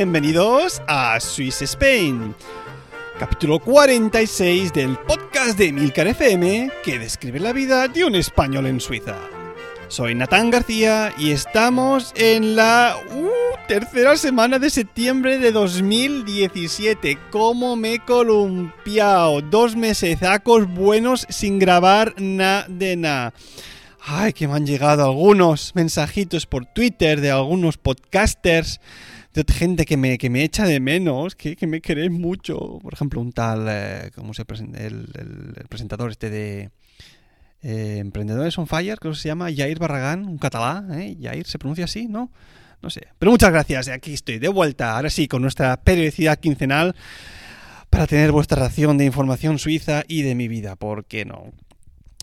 Bienvenidos 0.00 0.80
a 0.86 1.20
Swiss 1.20 1.60
Spain, 1.60 2.34
capítulo 3.18 3.58
46 3.58 4.72
del 4.72 4.96
podcast 4.96 5.58
de 5.58 5.74
Milcar 5.74 6.06
FM 6.06 6.70
que 6.82 6.98
describe 6.98 7.38
la 7.38 7.52
vida 7.52 7.86
de 7.86 8.06
un 8.06 8.14
español 8.14 8.66
en 8.66 8.80
Suiza. 8.80 9.18
Soy 9.88 10.14
Natán 10.14 10.48
García 10.48 11.12
y 11.18 11.32
estamos 11.32 12.14
en 12.16 12.56
la 12.56 12.96
uh, 13.14 13.28
tercera 13.68 14.16
semana 14.16 14.58
de 14.58 14.70
septiembre 14.70 15.36
de 15.38 15.52
2017. 15.52 17.18
¿Cómo 17.30 17.76
me 17.76 17.92
he 17.92 17.98
columpiado? 17.98 19.42
Dos 19.42 19.76
mesecacos 19.76 20.66
buenos 20.66 21.26
sin 21.28 21.58
grabar 21.58 22.14
nada 22.16 22.64
de 22.70 22.96
nada. 22.96 23.34
Ay, 24.00 24.32
que 24.32 24.48
me 24.48 24.54
han 24.54 24.64
llegado 24.64 25.04
algunos 25.04 25.72
mensajitos 25.74 26.46
por 26.46 26.64
Twitter 26.64 27.20
de 27.20 27.30
algunos 27.30 27.76
podcasters, 27.76 28.80
de 29.34 29.44
gente 29.52 29.84
que 29.84 29.96
me, 29.96 30.18
que 30.18 30.28
me 30.30 30.42
echa 30.42 30.64
de 30.66 30.80
menos, 30.80 31.34
que, 31.36 31.54
que 31.56 31.66
me 31.66 31.80
queréis 31.80 32.10
mucho. 32.10 32.78
Por 32.82 32.92
ejemplo, 32.94 33.20
un 33.20 33.32
tal, 33.32 33.66
eh, 33.68 34.10
¿cómo 34.14 34.34
se 34.34 34.44
presenta? 34.44 34.78
El, 34.80 35.08
el- 35.14 35.66
presentador 35.68 36.10
este 36.10 36.30
de 36.30 36.70
eh, 37.62 37.98
Emprendedores 37.98 38.58
on 38.58 38.66
Fire, 38.66 38.98
creo 38.98 39.12
que 39.12 39.18
se 39.18 39.28
llama 39.28 39.48
Jair 39.54 39.78
Barragán, 39.78 40.26
un 40.26 40.38
catalá, 40.38 40.84
¿eh? 40.98 41.16
Jair, 41.20 41.46
¿se 41.46 41.58
pronuncia 41.58 41.84
así? 41.84 42.06
¿No? 42.08 42.30
No 42.82 42.88
sé. 42.90 43.08
Pero 43.18 43.30
muchas 43.30 43.50
gracias, 43.52 43.88
aquí 43.88 44.14
estoy 44.14 44.38
de 44.38 44.48
vuelta, 44.48 44.96
ahora 44.96 45.10
sí, 45.10 45.28
con 45.28 45.42
nuestra 45.42 45.76
periodicidad 45.82 46.38
quincenal 46.38 46.96
para 47.90 48.06
tener 48.06 48.32
vuestra 48.32 48.58
ración 48.62 48.96
de 48.98 49.04
información 49.04 49.58
suiza 49.58 50.02
y 50.08 50.22
de 50.22 50.34
mi 50.34 50.48
vida, 50.48 50.76
¿por 50.76 51.04
qué 51.04 51.24
no? 51.24 51.52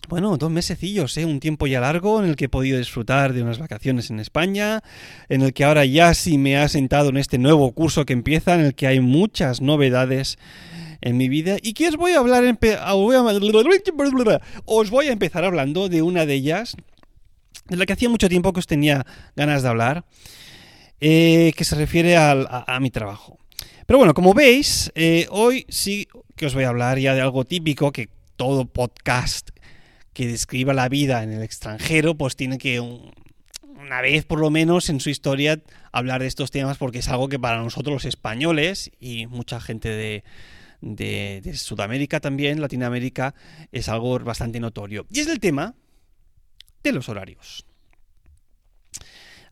Bueno, 0.08 0.38
dos 0.38 0.50
mesecillos, 0.50 1.14
¿eh? 1.18 1.26
un 1.26 1.38
tiempo 1.38 1.66
ya 1.66 1.80
largo 1.80 2.22
en 2.22 2.30
el 2.30 2.36
que 2.36 2.46
he 2.46 2.48
podido 2.48 2.78
disfrutar 2.78 3.34
de 3.34 3.42
unas 3.42 3.58
vacaciones 3.58 4.08
en 4.08 4.20
España, 4.20 4.82
en 5.28 5.42
el 5.42 5.52
que 5.52 5.64
ahora 5.64 5.84
ya 5.84 6.14
sí 6.14 6.38
me 6.38 6.56
ha 6.56 6.66
sentado 6.68 7.10
en 7.10 7.18
este 7.18 7.36
nuevo 7.36 7.70
curso 7.72 8.06
que 8.06 8.14
empieza, 8.14 8.54
en 8.54 8.62
el 8.62 8.74
que 8.74 8.86
hay 8.86 9.00
muchas 9.00 9.60
novedades 9.60 10.38
en 11.02 11.18
mi 11.18 11.28
vida 11.28 11.58
y 11.62 11.74
que 11.74 11.88
os 11.88 11.96
voy 11.96 12.12
a 12.12 12.20
hablar, 12.20 12.42
os 14.64 14.90
voy 14.90 15.08
a 15.08 15.12
empezar 15.12 15.44
hablando 15.44 15.90
de 15.90 16.00
una 16.00 16.24
de 16.24 16.32
ellas, 16.32 16.74
de 17.66 17.76
la 17.76 17.84
que 17.84 17.92
hacía 17.92 18.08
mucho 18.08 18.30
tiempo 18.30 18.54
que 18.54 18.60
os 18.60 18.66
tenía 18.66 19.04
ganas 19.36 19.62
de 19.62 19.68
hablar, 19.68 20.06
eh, 21.02 21.52
que 21.54 21.64
se 21.64 21.76
refiere 21.76 22.16
a 22.16 22.78
mi 22.80 22.90
trabajo. 22.90 23.38
Pero 23.84 23.98
bueno, 23.98 24.14
como 24.14 24.32
veis, 24.32 24.90
eh, 24.94 25.26
hoy 25.28 25.66
sí 25.68 26.08
que 26.34 26.46
os 26.46 26.54
voy 26.54 26.64
a 26.64 26.70
hablar 26.70 26.98
ya 26.98 27.14
de 27.14 27.20
algo 27.20 27.44
típico 27.44 27.92
que 27.92 28.08
todo 28.36 28.64
podcast 28.64 29.50
que 30.18 30.26
describa 30.26 30.74
la 30.74 30.88
vida 30.88 31.22
en 31.22 31.30
el 31.32 31.44
extranjero, 31.44 32.16
pues 32.16 32.34
tiene 32.34 32.58
que 32.58 32.80
un- 32.80 33.12
una 33.78 34.00
vez 34.00 34.24
por 34.24 34.40
lo 34.40 34.50
menos 34.50 34.88
en 34.90 34.98
su 34.98 35.10
historia 35.10 35.60
hablar 35.92 36.20
de 36.22 36.26
estos 36.26 36.50
temas 36.50 36.76
porque 36.76 36.98
es 36.98 37.06
algo 37.08 37.28
que 37.28 37.38
para 37.38 37.58
nosotros 37.62 37.94
los 37.94 38.04
españoles 38.04 38.90
y 38.98 39.26
mucha 39.28 39.60
gente 39.60 39.88
de, 39.90 40.24
de- 40.80 41.54
Sudamérica 41.56 42.18
también, 42.18 42.60
Latinoamérica, 42.60 43.36
es 43.70 43.88
algo 43.88 44.18
bastante 44.18 44.58
notorio. 44.58 45.06
Y 45.08 45.20
es 45.20 45.28
el 45.28 45.38
tema 45.38 45.76
de 46.82 46.90
los 46.90 47.08
horarios. 47.08 47.64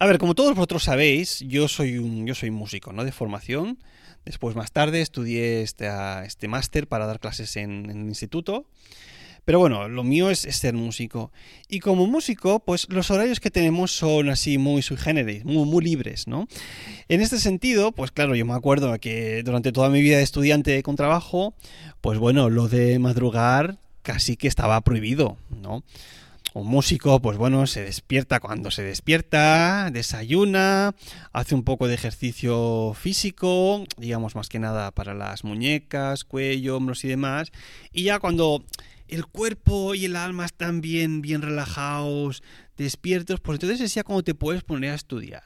A 0.00 0.06
ver, 0.06 0.19
como 0.19 0.34
todos 0.34 0.56
vosotros 0.56 0.83
sabéis, 0.83 1.44
yo 1.47 1.69
soy 1.69 1.98
un, 1.98 2.27
yo 2.27 2.34
soy 2.34 2.50
músico, 2.50 2.93
¿no? 2.93 3.04
De 3.04 3.12
formación. 3.12 3.78
Después, 4.25 4.56
más 4.56 4.72
tarde, 4.72 5.00
estudié 5.00 5.62
este, 5.62 5.88
este 6.27 6.48
máster 6.48 6.88
para 6.88 7.06
dar 7.06 7.21
clases 7.21 7.56
en, 7.56 7.88
en 7.88 8.00
el 8.03 8.09
instituto. 8.09 8.66
Pero 9.47 9.61
bueno, 9.61 9.89
lo 9.89 10.03
mío 10.03 10.29
es, 10.29 10.41
ser 10.41 10.75
músico. 10.75 11.31
Y 11.69 11.79
como 11.79 12.09
músico, 12.09 12.59
pues 12.59 12.89
los 12.91 13.12
horarios 13.12 13.39
que 13.39 13.53
tenemos 13.53 13.93
son 13.93 14.29
así 14.29 14.59
muy 14.59 14.83
sui 14.83 14.97
generis, 14.97 15.45
muy, 15.45 15.65
muy 15.65 15.84
libres, 15.84 16.27
¿no? 16.27 16.49
En 17.09 17.21
este 17.21 17.39
sentido, 17.39 17.93
pues 17.93 18.11
claro, 18.11 18.34
yo 18.34 18.45
me 18.45 18.55
acuerdo 18.55 18.99
que 18.99 19.45
durante 19.45 19.71
toda 19.71 19.89
mi 19.89 20.03
vida 20.03 20.17
de 20.17 20.25
estudiante 20.25 20.83
con 20.83 20.97
trabajo, 20.97 21.55
pues 22.01 22.19
bueno, 22.19 22.51
lo 22.51 22.67
de 22.67 22.99
madrugar 22.99 23.79
casi 24.03 24.37
que 24.37 24.49
estaba 24.49 24.81
prohibido, 24.81 25.37
¿no? 25.63 25.84
Un 26.53 26.67
músico, 26.67 27.21
pues 27.23 27.39
bueno, 27.39 27.69
se 27.69 27.84
despierta 27.84 28.41
cuando 28.41 28.73
se 28.73 28.83
despierta, 28.83 29.91
desayuna, 29.93 30.97
hace 31.33 31.55
un 31.55 31.63
poco 31.63 31.87
de 31.87 31.95
ejercicio 31.95 32.95
físico, 32.95 33.84
digamos 33.97 34.34
más 34.34 34.49
que 34.49 34.59
nada 34.59 34.91
para 34.91 35.15
las 35.15 35.45
muñecas, 35.45 36.25
cuello, 36.25 36.78
hombros 36.78 37.05
y 37.05 37.09
demás, 37.09 37.53
y 37.93 38.05
ya 38.05 38.19
cuando 38.19 38.65
el 39.09 39.27
cuerpo 39.27 39.94
y 39.94 40.06
el 40.06 40.17
alma 40.17 40.44
están 40.44 40.81
bien, 40.81 41.22
bien 41.22 41.43
relajados, 41.43 42.43
despiertos, 42.77 43.41
pues 43.41 43.56
entonces 43.56 43.81
es 43.81 43.94
ya 43.94 44.05
cuando 44.05 44.25
te 44.25 44.34
puedes 44.34 44.62
poner 44.62 44.93
a 44.93 44.94
estudiar. 44.94 45.43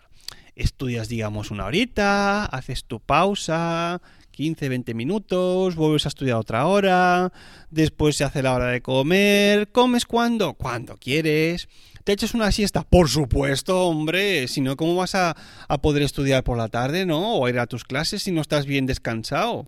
Estudias, 0.57 1.09
digamos, 1.09 1.51
una 1.51 1.67
horita, 1.67 2.45
haces 2.45 2.85
tu 2.85 3.01
pausa, 3.01 4.01
15, 4.31 4.69
20 4.69 4.95
minutos, 4.95 5.77
vuelves 5.77 6.07
a 6.07 6.09
estudiar 6.09 6.37
otra 6.37 6.67
hora, 6.67 7.33
después 7.71 8.17
se 8.17 8.25
hace 8.25 8.43
la 8.43 8.55
hora 8.55 8.67
de 8.67 8.81
comer, 8.81 9.71
comes 9.71 10.07
cuando, 10.07 10.55
cuando 10.55 10.97
quieres, 10.97 11.69
te 12.05 12.13
echas 12.13 12.35
una 12.35 12.51
siesta, 12.53 12.83
por 12.83 13.09
supuesto, 13.09 13.87
hombre, 13.87 14.49
si 14.49 14.61
no, 14.61 14.77
¿cómo 14.77 14.97
vas 14.97 15.15
a, 15.15 15.37
a 15.69 15.79
poder 15.83 16.03
estudiar 16.03 16.43
por 16.45 16.57
la 16.59 16.69
tarde, 16.69 17.07
no? 17.07 17.37
O 17.37 17.49
ir 17.49 17.59
a 17.59 17.67
tus 17.67 17.85
clases 17.85 18.23
si 18.23 18.33
no 18.33 18.41
estás 18.41 18.67
bien 18.67 18.87
descansado. 18.87 19.67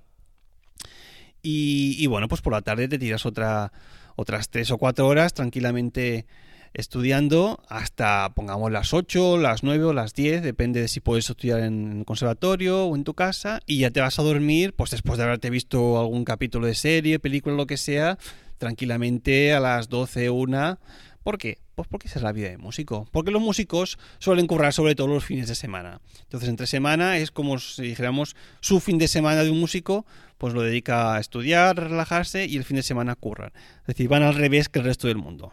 Y, 1.42 2.06
bueno, 2.06 2.28
pues 2.28 2.40
por 2.40 2.52
la 2.52 2.62
tarde 2.62 2.88
te 2.88 2.98
tiras 2.98 3.26
otra, 3.26 3.72
otras 4.14 4.48
3 4.48 4.70
o 4.70 4.78
4 4.78 5.06
horas 5.06 5.34
tranquilamente 5.34 6.26
estudiando 6.74 7.60
hasta, 7.68 8.30
pongamos, 8.34 8.72
las 8.72 8.94
8, 8.94 9.36
las 9.36 9.62
9 9.62 9.84
o 9.84 9.92
las 9.92 10.14
10, 10.14 10.42
depende 10.42 10.80
de 10.80 10.88
si 10.88 11.00
puedes 11.00 11.28
estudiar 11.28 11.60
en 11.60 11.98
el 11.98 12.04
conservatorio 12.04 12.86
o 12.86 12.96
en 12.96 13.04
tu 13.04 13.12
casa, 13.12 13.60
y 13.66 13.78
ya 13.78 13.90
te 13.90 14.00
vas 14.00 14.18
a 14.18 14.22
dormir, 14.22 14.72
pues 14.74 14.90
después 14.90 15.18
de 15.18 15.24
haberte 15.24 15.50
visto 15.50 16.00
algún 16.00 16.24
capítulo 16.24 16.66
de 16.66 16.74
serie, 16.74 17.18
película, 17.18 17.56
lo 17.56 17.66
que 17.66 17.76
sea, 17.76 18.18
tranquilamente 18.56 19.52
a 19.52 19.60
las 19.60 19.88
12, 19.88 20.30
1. 20.30 20.78
¿Por 21.22 21.38
qué? 21.38 21.58
Pues 21.74 21.88
porque 21.88 22.08
esa 22.08 22.18
es 22.18 22.22
la 22.22 22.32
vida 22.32 22.48
de 22.48 22.58
músico. 22.58 23.06
Porque 23.12 23.30
los 23.30 23.40
músicos 23.40 23.98
suelen 24.18 24.46
currar 24.46 24.72
sobre 24.72 24.94
todo 24.94 25.06
los 25.06 25.24
fines 25.24 25.48
de 25.48 25.54
semana. 25.54 26.00
Entonces, 26.22 26.48
entre 26.48 26.66
semana 26.66 27.18
es 27.18 27.30
como 27.30 27.58
si 27.58 27.82
dijéramos 27.82 28.36
su 28.60 28.80
fin 28.80 28.98
de 28.98 29.08
semana 29.08 29.44
de 29.44 29.50
un 29.50 29.60
músico, 29.60 30.04
pues 30.38 30.54
lo 30.54 30.62
dedica 30.62 31.14
a 31.14 31.20
estudiar, 31.20 31.76
relajarse 31.76 32.46
y 32.46 32.56
el 32.56 32.64
fin 32.64 32.76
de 32.76 32.82
semana 32.82 33.14
curran. 33.14 33.52
Es 33.82 33.86
decir, 33.86 34.08
van 34.08 34.22
al 34.22 34.34
revés 34.34 34.68
que 34.68 34.80
el 34.80 34.84
resto 34.84 35.06
del 35.06 35.16
mundo. 35.16 35.52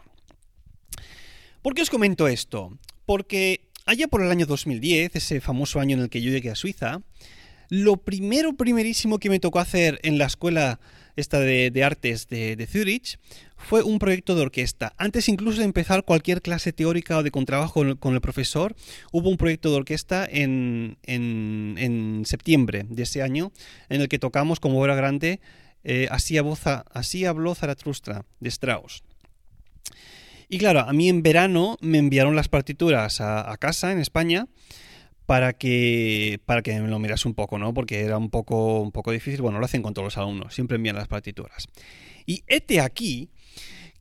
¿Por 1.62 1.74
qué 1.74 1.82
os 1.82 1.90
comento 1.90 2.26
esto? 2.26 2.76
Porque 3.06 3.68
allá 3.86 4.08
por 4.08 4.22
el 4.22 4.30
año 4.30 4.46
2010, 4.46 5.14
ese 5.14 5.40
famoso 5.40 5.78
año 5.78 5.96
en 5.96 6.02
el 6.02 6.10
que 6.10 6.22
yo 6.22 6.30
llegué 6.30 6.50
a 6.50 6.56
Suiza, 6.56 7.02
lo 7.68 7.98
primero, 7.98 8.54
primerísimo 8.54 9.18
que 9.18 9.30
me 9.30 9.38
tocó 9.38 9.60
hacer 9.60 10.00
en 10.02 10.18
la 10.18 10.26
escuela 10.26 10.80
esta 11.20 11.40
de, 11.40 11.84
artes 11.84 12.28
de, 12.28 12.56
de, 12.56 12.66
Zurich 12.66 13.18
fue 13.56 13.82
un 13.82 13.98
proyecto 13.98 14.34
de 14.34 14.42
orquesta. 14.42 14.94
Antes 14.96 15.28
incluso 15.28 15.58
de 15.58 15.64
empezar 15.64 16.04
cualquier 16.04 16.42
clase 16.42 16.72
teórica 16.72 17.18
o 17.18 17.22
de 17.22 17.30
contrabajo 17.30 17.98
con 17.98 18.14
el, 18.14 18.20
profesor, 18.20 18.74
hubo 19.12 19.28
un 19.28 19.36
proyecto 19.36 19.70
de 19.70 19.76
orquesta 19.76 20.26
en, 20.30 20.96
en, 21.04 21.76
en, 21.78 22.22
septiembre 22.24 22.86
de 22.88 23.02
ese 23.02 23.22
año 23.22 23.52
en 23.88 24.00
el 24.00 24.08
que 24.08 24.18
tocamos 24.18 24.60
como 24.60 24.80
obra 24.80 24.94
grande 24.94 25.40
eh, 25.84 26.08
así, 26.10 26.36
así 26.92 27.24
habló 27.24 27.54
Zaratustra 27.54 28.24
de 28.40 28.48
Strauss. 28.48 29.02
Y 30.48 30.58
claro, 30.58 30.80
a 30.80 30.92
mí 30.92 31.08
en 31.08 31.22
verano 31.22 31.76
me 31.80 31.98
enviaron 31.98 32.34
las 32.34 32.48
partituras 32.48 33.20
a, 33.20 33.50
a 33.50 33.56
casa 33.56 33.92
en 33.92 34.00
España 34.00 34.48
para 35.30 35.52
que 35.52 36.40
para 36.44 36.60
que 36.60 36.76
lo 36.80 36.98
miras 36.98 37.24
un 37.24 37.34
poco, 37.34 37.56
¿no? 37.56 37.72
Porque 37.72 38.00
era 38.00 38.18
un 38.18 38.30
poco 38.30 38.80
un 38.80 38.90
poco 38.90 39.12
difícil. 39.12 39.40
Bueno, 39.42 39.60
lo 39.60 39.64
hacen 39.64 39.80
con 39.80 39.94
todos 39.94 40.06
los 40.06 40.18
alumnos, 40.18 40.52
siempre 40.52 40.74
envían 40.74 40.96
las 40.96 41.06
partituras. 41.06 41.68
Y 42.26 42.42
este 42.48 42.80
aquí 42.80 43.30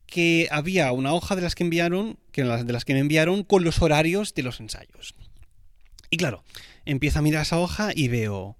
que 0.07 0.47
había 0.49 0.91
una 0.91 1.13
hoja 1.13 1.35
de 1.35 1.43
las 1.43 1.53
que 1.53 1.63
enviaron, 1.63 2.17
que 2.31 2.43
de 2.43 2.73
las 2.73 2.83
que 2.83 2.95
me 2.95 3.01
enviaron 3.01 3.43
con 3.43 3.63
los 3.63 3.79
horarios 3.79 4.33
de 4.33 4.41
los 4.41 4.59
ensayos. 4.59 5.13
Y 6.09 6.17
claro, 6.17 6.43
empiezo 6.85 7.19
a 7.19 7.21
mirar 7.21 7.43
esa 7.43 7.59
hoja 7.59 7.91
y 7.93 8.07
veo 8.07 8.57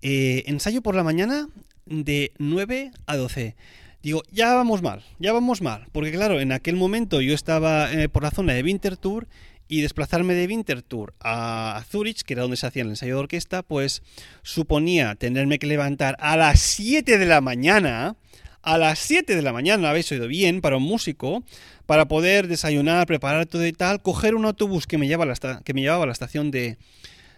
eh, 0.00 0.44
ensayo 0.46 0.80
por 0.80 0.94
la 0.94 1.04
mañana 1.04 1.50
de 1.84 2.32
9 2.38 2.92
a 3.04 3.16
12. 3.16 3.56
Digo, 4.02 4.22
ya 4.32 4.54
vamos 4.54 4.80
mal, 4.80 5.04
ya 5.18 5.34
vamos 5.34 5.60
mal. 5.60 5.86
Porque 5.92 6.12
claro, 6.12 6.40
en 6.40 6.52
aquel 6.52 6.76
momento 6.76 7.20
yo 7.20 7.34
estaba 7.34 7.92
eh, 7.92 8.08
por 8.08 8.22
la 8.22 8.30
zona 8.30 8.54
de 8.54 8.62
Winterthur 8.62 9.28
y 9.68 9.80
desplazarme 9.80 10.34
de 10.34 10.46
Winterthur 10.46 11.14
a 11.20 11.82
Zurich, 11.90 12.22
que 12.22 12.34
era 12.34 12.42
donde 12.42 12.56
se 12.56 12.66
hacía 12.66 12.82
el 12.82 12.88
ensayo 12.88 13.14
de 13.14 13.20
orquesta, 13.20 13.62
pues 13.62 14.02
suponía 14.42 15.14
tenerme 15.14 15.58
que 15.58 15.66
levantar 15.66 16.16
a 16.20 16.36
las 16.36 16.60
7 16.60 17.18
de 17.18 17.26
la 17.26 17.40
mañana. 17.40 18.16
A 18.62 18.78
las 18.78 18.98
7 18.98 19.36
de 19.36 19.42
la 19.42 19.52
mañana, 19.52 19.90
habéis 19.90 20.10
oído 20.10 20.26
bien, 20.26 20.60
para 20.60 20.76
un 20.76 20.82
músico, 20.82 21.44
para 21.86 22.06
poder 22.06 22.48
desayunar, 22.48 23.06
preparar 23.06 23.46
todo 23.46 23.64
y 23.64 23.72
tal, 23.72 24.02
coger 24.02 24.34
un 24.34 24.44
autobús 24.44 24.88
que 24.88 24.98
me, 24.98 25.06
lleva 25.06 25.32
que 25.64 25.74
me 25.74 25.82
llevaba 25.82 26.02
a 26.02 26.06
la 26.06 26.12
estación 26.12 26.50
de, 26.50 26.76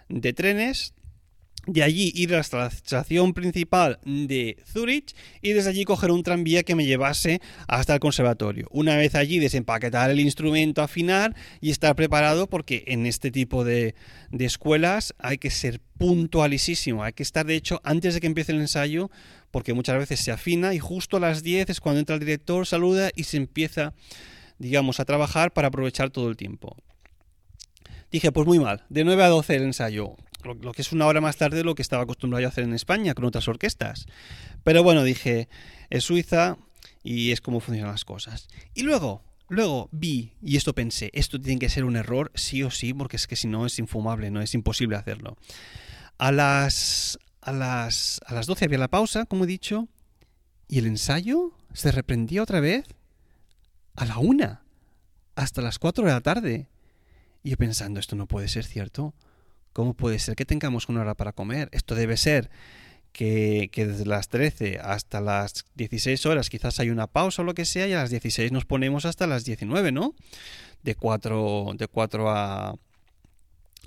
de 0.08 0.32
trenes 0.32 0.94
de 1.68 1.82
allí 1.82 2.10
ir 2.14 2.34
hasta 2.34 2.56
la 2.56 2.66
estación 2.68 3.34
principal 3.34 3.98
de 4.04 4.56
Zurich 4.66 5.14
y 5.42 5.52
desde 5.52 5.68
allí 5.68 5.84
coger 5.84 6.10
un 6.10 6.22
tranvía 6.22 6.62
que 6.62 6.74
me 6.74 6.86
llevase 6.86 7.42
hasta 7.66 7.92
el 7.92 8.00
conservatorio. 8.00 8.68
Una 8.70 8.96
vez 8.96 9.14
allí 9.14 9.38
desempaquetar 9.38 10.10
el 10.10 10.18
instrumento, 10.18 10.80
afinar 10.80 11.36
y 11.60 11.70
estar 11.70 11.94
preparado 11.94 12.48
porque 12.48 12.84
en 12.86 13.04
este 13.04 13.30
tipo 13.30 13.64
de, 13.64 13.94
de 14.30 14.44
escuelas 14.46 15.14
hay 15.18 15.36
que 15.36 15.50
ser 15.50 15.80
puntualísimo, 15.98 17.04
hay 17.04 17.12
que 17.12 17.22
estar 17.22 17.44
de 17.44 17.56
hecho 17.56 17.82
antes 17.84 18.14
de 18.14 18.20
que 18.20 18.28
empiece 18.28 18.52
el 18.52 18.60
ensayo 18.60 19.10
porque 19.50 19.74
muchas 19.74 19.98
veces 19.98 20.20
se 20.20 20.32
afina 20.32 20.72
y 20.72 20.78
justo 20.78 21.18
a 21.18 21.20
las 21.20 21.42
10 21.42 21.68
es 21.68 21.80
cuando 21.80 21.98
entra 21.98 22.14
el 22.14 22.20
director, 22.20 22.66
saluda 22.66 23.10
y 23.14 23.24
se 23.24 23.36
empieza 23.36 23.92
digamos 24.56 25.00
a 25.00 25.04
trabajar 25.04 25.52
para 25.52 25.68
aprovechar 25.68 26.08
todo 26.08 26.30
el 26.30 26.36
tiempo. 26.36 26.76
Dije, 28.10 28.32
pues 28.32 28.46
muy 28.46 28.58
mal, 28.58 28.86
de 28.88 29.04
9 29.04 29.22
a 29.22 29.28
12 29.28 29.54
el 29.54 29.62
ensayo 29.64 30.16
lo, 30.44 30.72
que 30.72 30.82
es 30.82 30.92
una 30.92 31.06
hora 31.06 31.20
más 31.20 31.36
tarde 31.36 31.58
de 31.58 31.64
lo 31.64 31.74
que 31.74 31.82
estaba 31.82 32.02
acostumbrado 32.02 32.44
a 32.46 32.48
hacer 32.48 32.64
en 32.64 32.74
España 32.74 33.14
con 33.14 33.24
otras 33.24 33.48
orquestas. 33.48 34.06
Pero 34.64 34.82
bueno, 34.82 35.04
dije, 35.04 35.48
es 35.90 36.04
Suiza 36.04 36.56
y 37.02 37.32
es 37.32 37.40
como 37.40 37.60
funcionan 37.60 37.92
las 37.92 38.04
cosas. 38.04 38.48
Y 38.74 38.82
luego, 38.82 39.22
luego 39.48 39.88
vi, 39.92 40.32
y 40.42 40.56
esto 40.56 40.74
pensé, 40.74 41.10
esto 41.12 41.40
tiene 41.40 41.58
que 41.58 41.68
ser 41.68 41.84
un 41.84 41.96
error 41.96 42.30
sí 42.34 42.62
o 42.62 42.70
sí, 42.70 42.94
porque 42.94 43.16
es 43.16 43.26
que 43.26 43.36
si 43.36 43.48
no 43.48 43.66
es 43.66 43.78
infumable, 43.78 44.30
no 44.30 44.40
es 44.40 44.54
imposible 44.54 44.96
hacerlo. 44.96 45.36
A 46.18 46.32
las, 46.32 47.18
a 47.40 47.52
las, 47.52 48.20
a 48.26 48.34
las 48.34 48.46
12 48.46 48.64
había 48.64 48.78
la 48.78 48.88
pausa, 48.88 49.26
como 49.26 49.44
he 49.44 49.46
dicho, 49.48 49.88
y 50.68 50.78
el 50.78 50.86
ensayo 50.86 51.52
se 51.72 51.92
reprendía 51.92 52.42
otra 52.42 52.60
vez 52.60 52.84
a 53.96 54.04
la 54.04 54.18
una, 54.18 54.62
hasta 55.34 55.62
las 55.62 55.78
4 55.78 56.04
de 56.04 56.12
la 56.12 56.20
tarde. 56.20 56.68
Y 57.42 57.50
yo 57.50 57.56
pensando, 57.56 58.00
esto 58.00 58.16
no 58.16 58.26
puede 58.26 58.48
ser 58.48 58.64
cierto. 58.64 59.14
¿Cómo 59.72 59.94
puede 59.94 60.18
ser 60.18 60.34
que 60.36 60.44
tengamos 60.44 60.88
una 60.88 61.02
hora 61.02 61.14
para 61.14 61.32
comer? 61.32 61.68
Esto 61.72 61.94
debe 61.94 62.16
ser 62.16 62.50
que, 63.12 63.70
desde 63.74 64.06
las 64.06 64.28
13 64.28 64.78
hasta 64.82 65.20
las 65.20 65.64
16 65.74 66.24
horas 66.26 66.50
quizás 66.50 66.78
hay 66.80 66.90
una 66.90 67.06
pausa 67.06 67.42
o 67.42 67.44
lo 67.44 67.54
que 67.54 67.64
sea 67.64 67.88
y 67.88 67.92
a 67.92 67.98
las 67.98 68.10
16 68.10 68.52
nos 68.52 68.64
ponemos 68.64 69.04
hasta 69.04 69.26
las 69.26 69.44
19, 69.44 69.92
¿no? 69.92 70.14
De 70.82 70.94
4, 70.94 71.72
de 71.76 71.88
4 71.88 72.30
a, 72.30 72.68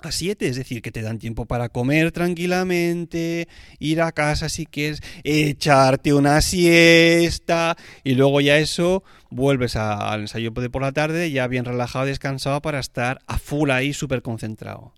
a 0.02 0.12
7, 0.12 0.46
es 0.46 0.56
decir, 0.56 0.82
que 0.82 0.92
te 0.92 1.00
dan 1.00 1.18
tiempo 1.18 1.46
para 1.46 1.70
comer 1.70 2.12
tranquilamente, 2.12 3.48
ir 3.78 4.02
a 4.02 4.12
casa 4.12 4.50
si 4.50 4.66
quieres, 4.66 5.00
echarte 5.24 6.12
una 6.12 6.40
siesta 6.42 7.76
y 8.04 8.14
luego 8.14 8.40
ya 8.42 8.58
eso 8.58 9.02
vuelves 9.30 9.76
al 9.76 10.22
ensayo 10.22 10.52
por 10.52 10.82
la 10.82 10.92
tarde 10.92 11.30
ya 11.30 11.46
bien 11.46 11.64
relajado, 11.64 12.04
descansado 12.04 12.60
para 12.60 12.80
estar 12.80 13.20
a 13.26 13.38
full 13.38 13.70
ahí 13.70 13.94
súper 13.94 14.20
concentrado. 14.20 14.92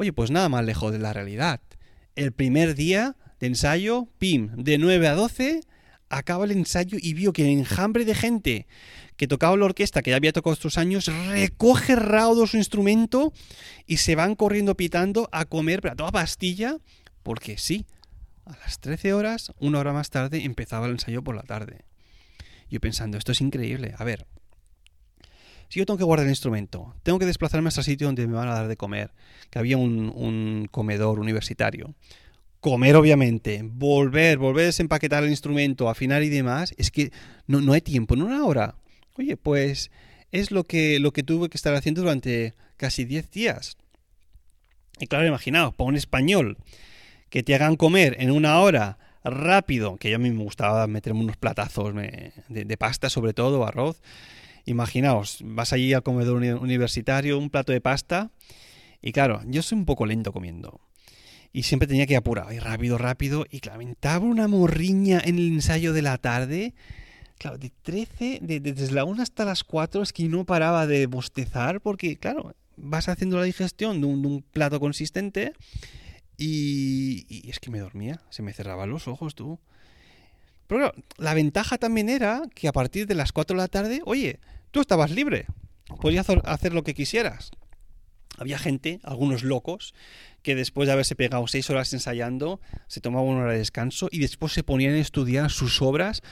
Oye, 0.00 0.14
pues 0.14 0.30
nada 0.30 0.48
más 0.48 0.64
lejos 0.64 0.92
de 0.92 0.98
la 0.98 1.12
realidad. 1.12 1.60
El 2.16 2.32
primer 2.32 2.74
día 2.74 3.16
de 3.38 3.48
ensayo, 3.48 4.08
pim, 4.16 4.48
de 4.56 4.78
9 4.78 5.08
a 5.08 5.14
12, 5.14 5.60
acaba 6.08 6.46
el 6.46 6.52
ensayo 6.52 6.96
y 6.98 7.12
vio 7.12 7.34
que 7.34 7.42
el 7.42 7.58
enjambre 7.58 8.06
de 8.06 8.14
gente 8.14 8.66
que 9.18 9.28
tocaba 9.28 9.58
la 9.58 9.66
orquesta, 9.66 10.00
que 10.00 10.08
ya 10.08 10.16
había 10.16 10.32
tocado 10.32 10.54
estos 10.54 10.78
años, 10.78 11.10
recoge 11.28 11.96
raudo 11.96 12.46
su 12.46 12.56
instrumento 12.56 13.34
y 13.86 13.98
se 13.98 14.14
van 14.14 14.36
corriendo 14.36 14.74
pitando 14.74 15.28
a 15.32 15.44
comer 15.44 15.86
a 15.86 15.94
toda 15.94 16.12
pastilla, 16.12 16.78
porque 17.22 17.58
sí, 17.58 17.84
a 18.46 18.56
las 18.56 18.80
13 18.80 19.12
horas, 19.12 19.52
una 19.58 19.80
hora 19.80 19.92
más 19.92 20.08
tarde, 20.08 20.44
empezaba 20.44 20.86
el 20.86 20.92
ensayo 20.92 21.22
por 21.22 21.36
la 21.36 21.42
tarde. 21.42 21.84
Yo 22.70 22.80
pensando, 22.80 23.18
esto 23.18 23.32
es 23.32 23.42
increíble. 23.42 23.92
A 23.98 24.04
ver, 24.04 24.26
si 25.70 25.78
yo 25.78 25.86
tengo 25.86 25.98
que 25.98 26.04
guardar 26.04 26.26
el 26.26 26.32
instrumento, 26.32 26.94
tengo 27.04 27.20
que 27.20 27.26
desplazarme 27.26 27.68
hasta 27.68 27.80
el 27.80 27.84
sitio 27.84 28.08
donde 28.08 28.26
me 28.26 28.34
van 28.34 28.48
a 28.48 28.54
dar 28.54 28.66
de 28.66 28.76
comer, 28.76 29.12
que 29.50 29.60
había 29.60 29.78
un, 29.78 30.68
comedor 30.72 31.20
universitario, 31.20 31.94
comer 32.60 32.96
obviamente, 32.96 33.62
volver, 33.62 34.38
volver 34.38 34.64
a 34.64 34.66
desempaquetar 34.66 35.22
el 35.22 35.30
instrumento, 35.30 35.88
afinar 35.88 36.24
y 36.24 36.28
demás, 36.28 36.74
es 36.76 36.90
que 36.90 37.12
no, 37.46 37.60
no 37.60 37.72
hay 37.72 37.80
tiempo, 37.82 38.16
no 38.16 38.26
una 38.26 38.44
hora. 38.44 38.74
Oye, 39.16 39.36
pues 39.36 39.92
es 40.32 40.50
lo 40.50 40.64
que, 40.64 40.98
lo 40.98 41.12
que 41.12 41.22
tuve 41.22 41.48
que 41.48 41.56
estar 41.56 41.74
haciendo 41.76 42.02
durante 42.02 42.54
casi 42.76 43.04
10 43.04 43.30
días. 43.30 43.76
Y 44.98 45.06
claro, 45.06 45.24
imaginaos, 45.24 45.72
para 45.72 45.86
un 45.86 45.96
español, 45.96 46.58
que 47.28 47.44
te 47.44 47.54
hagan 47.54 47.76
comer 47.76 48.16
en 48.18 48.32
una 48.32 48.58
hora 48.58 48.98
rápido, 49.22 49.98
que 49.98 50.12
a 50.16 50.18
mí 50.18 50.32
me 50.32 50.42
gustaba 50.42 50.88
meterme 50.88 51.20
unos 51.20 51.36
platazos 51.36 51.94
de 52.48 52.76
pasta 52.76 53.08
sobre 53.08 53.34
todo, 53.34 53.64
arroz, 53.64 54.02
Imaginaos, 54.64 55.38
vas 55.44 55.72
allí 55.72 55.92
al 55.92 56.02
comedor 56.02 56.36
universitario, 56.36 57.38
un 57.38 57.50
plato 57.50 57.72
de 57.72 57.80
pasta, 57.80 58.30
y 59.02 59.12
claro, 59.12 59.40
yo 59.46 59.62
soy 59.62 59.78
un 59.78 59.86
poco 59.86 60.06
lento 60.06 60.32
comiendo. 60.32 60.80
Y 61.52 61.64
siempre 61.64 61.88
tenía 61.88 62.06
que 62.06 62.16
apurar, 62.16 62.52
y 62.52 62.58
rápido, 62.58 62.98
rápido, 62.98 63.46
y 63.50 63.60
claro, 63.60 63.80
una 64.22 64.46
morriña 64.46 65.20
en 65.24 65.36
el 65.36 65.52
ensayo 65.52 65.92
de 65.92 66.02
la 66.02 66.18
tarde. 66.18 66.74
Claro, 67.38 67.58
de 67.58 67.72
13, 67.82 68.40
de, 68.42 68.60
desde 68.60 68.92
la 68.92 69.04
1 69.04 69.22
hasta 69.22 69.44
las 69.44 69.64
4 69.64 70.02
es 70.02 70.12
que 70.12 70.28
no 70.28 70.44
paraba 70.44 70.86
de 70.86 71.06
bostezar, 71.06 71.80
porque 71.80 72.16
claro, 72.16 72.54
vas 72.76 73.08
haciendo 73.08 73.38
la 73.38 73.44
digestión 73.44 74.00
de 74.00 74.06
un, 74.06 74.44
plato 74.52 74.78
consistente, 74.78 75.54
y, 76.36 77.26
y, 77.28 77.50
es 77.50 77.58
que 77.58 77.70
me 77.70 77.80
dormía, 77.80 78.20
se 78.30 78.42
me 78.42 78.52
cerraban 78.52 78.90
los 78.90 79.08
ojos, 79.08 79.34
tú. 79.34 79.58
Pero 80.70 80.92
la 81.18 81.34
ventaja 81.34 81.78
también 81.78 82.08
era 82.08 82.42
que 82.54 82.68
a 82.68 82.72
partir 82.72 83.08
de 83.08 83.16
las 83.16 83.32
4 83.32 83.56
de 83.56 83.60
la 83.60 83.66
tarde, 83.66 84.02
oye, 84.04 84.38
tú 84.70 84.80
estabas 84.80 85.10
libre, 85.10 85.46
podías 86.00 86.28
hacer 86.44 86.74
lo 86.74 86.84
que 86.84 86.94
quisieras. 86.94 87.50
Había 88.38 88.56
gente, 88.56 89.00
algunos 89.02 89.42
locos, 89.42 89.94
que 90.44 90.54
después 90.54 90.86
de 90.86 90.92
haberse 90.92 91.16
pegado 91.16 91.44
6 91.48 91.68
horas 91.70 91.92
ensayando, 91.92 92.60
se 92.86 93.00
tomaban 93.00 93.30
una 93.30 93.42
hora 93.42 93.52
de 93.54 93.58
descanso 93.58 94.08
y 94.12 94.20
después 94.20 94.52
se 94.52 94.62
ponían 94.62 94.94
a 94.94 95.00
estudiar 95.00 95.50
sus 95.50 95.82
obras 95.82 96.22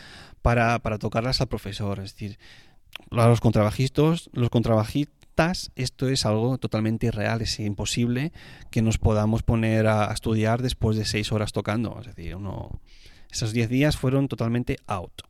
para, 0.41 0.79
tocarlas 1.01 1.41
al 1.41 1.49
profesor. 1.49 1.99
Es 1.99 2.13
decir, 2.13 2.39
los 3.11 3.41
contrabajistas, 3.41 4.31
los 4.33 4.51
contrabajistas, 4.51 5.73
esto 5.75 6.09
es 6.09 6.25
algo 6.25 6.59
totalmente 6.59 7.07
irreal, 7.07 7.43
es 7.43 7.59
imposible 7.59 8.31
que 8.71 8.83
nos 8.83 8.99
podamos 8.99 9.43
poner 9.43 9.89
a 9.89 10.13
estudiar 10.13 10.63
después 10.63 10.97
de 10.97 11.05
6 11.05 11.33
horas 11.33 11.51
tocando. 11.51 11.99
Es 11.99 12.07
decir, 12.15 12.37
uno 12.37 12.81
esos 13.31 13.53
10 13.53 13.69
días 13.69 13.97
fueron 13.97 14.29
totalmente 14.29 14.79
out. 14.87 15.23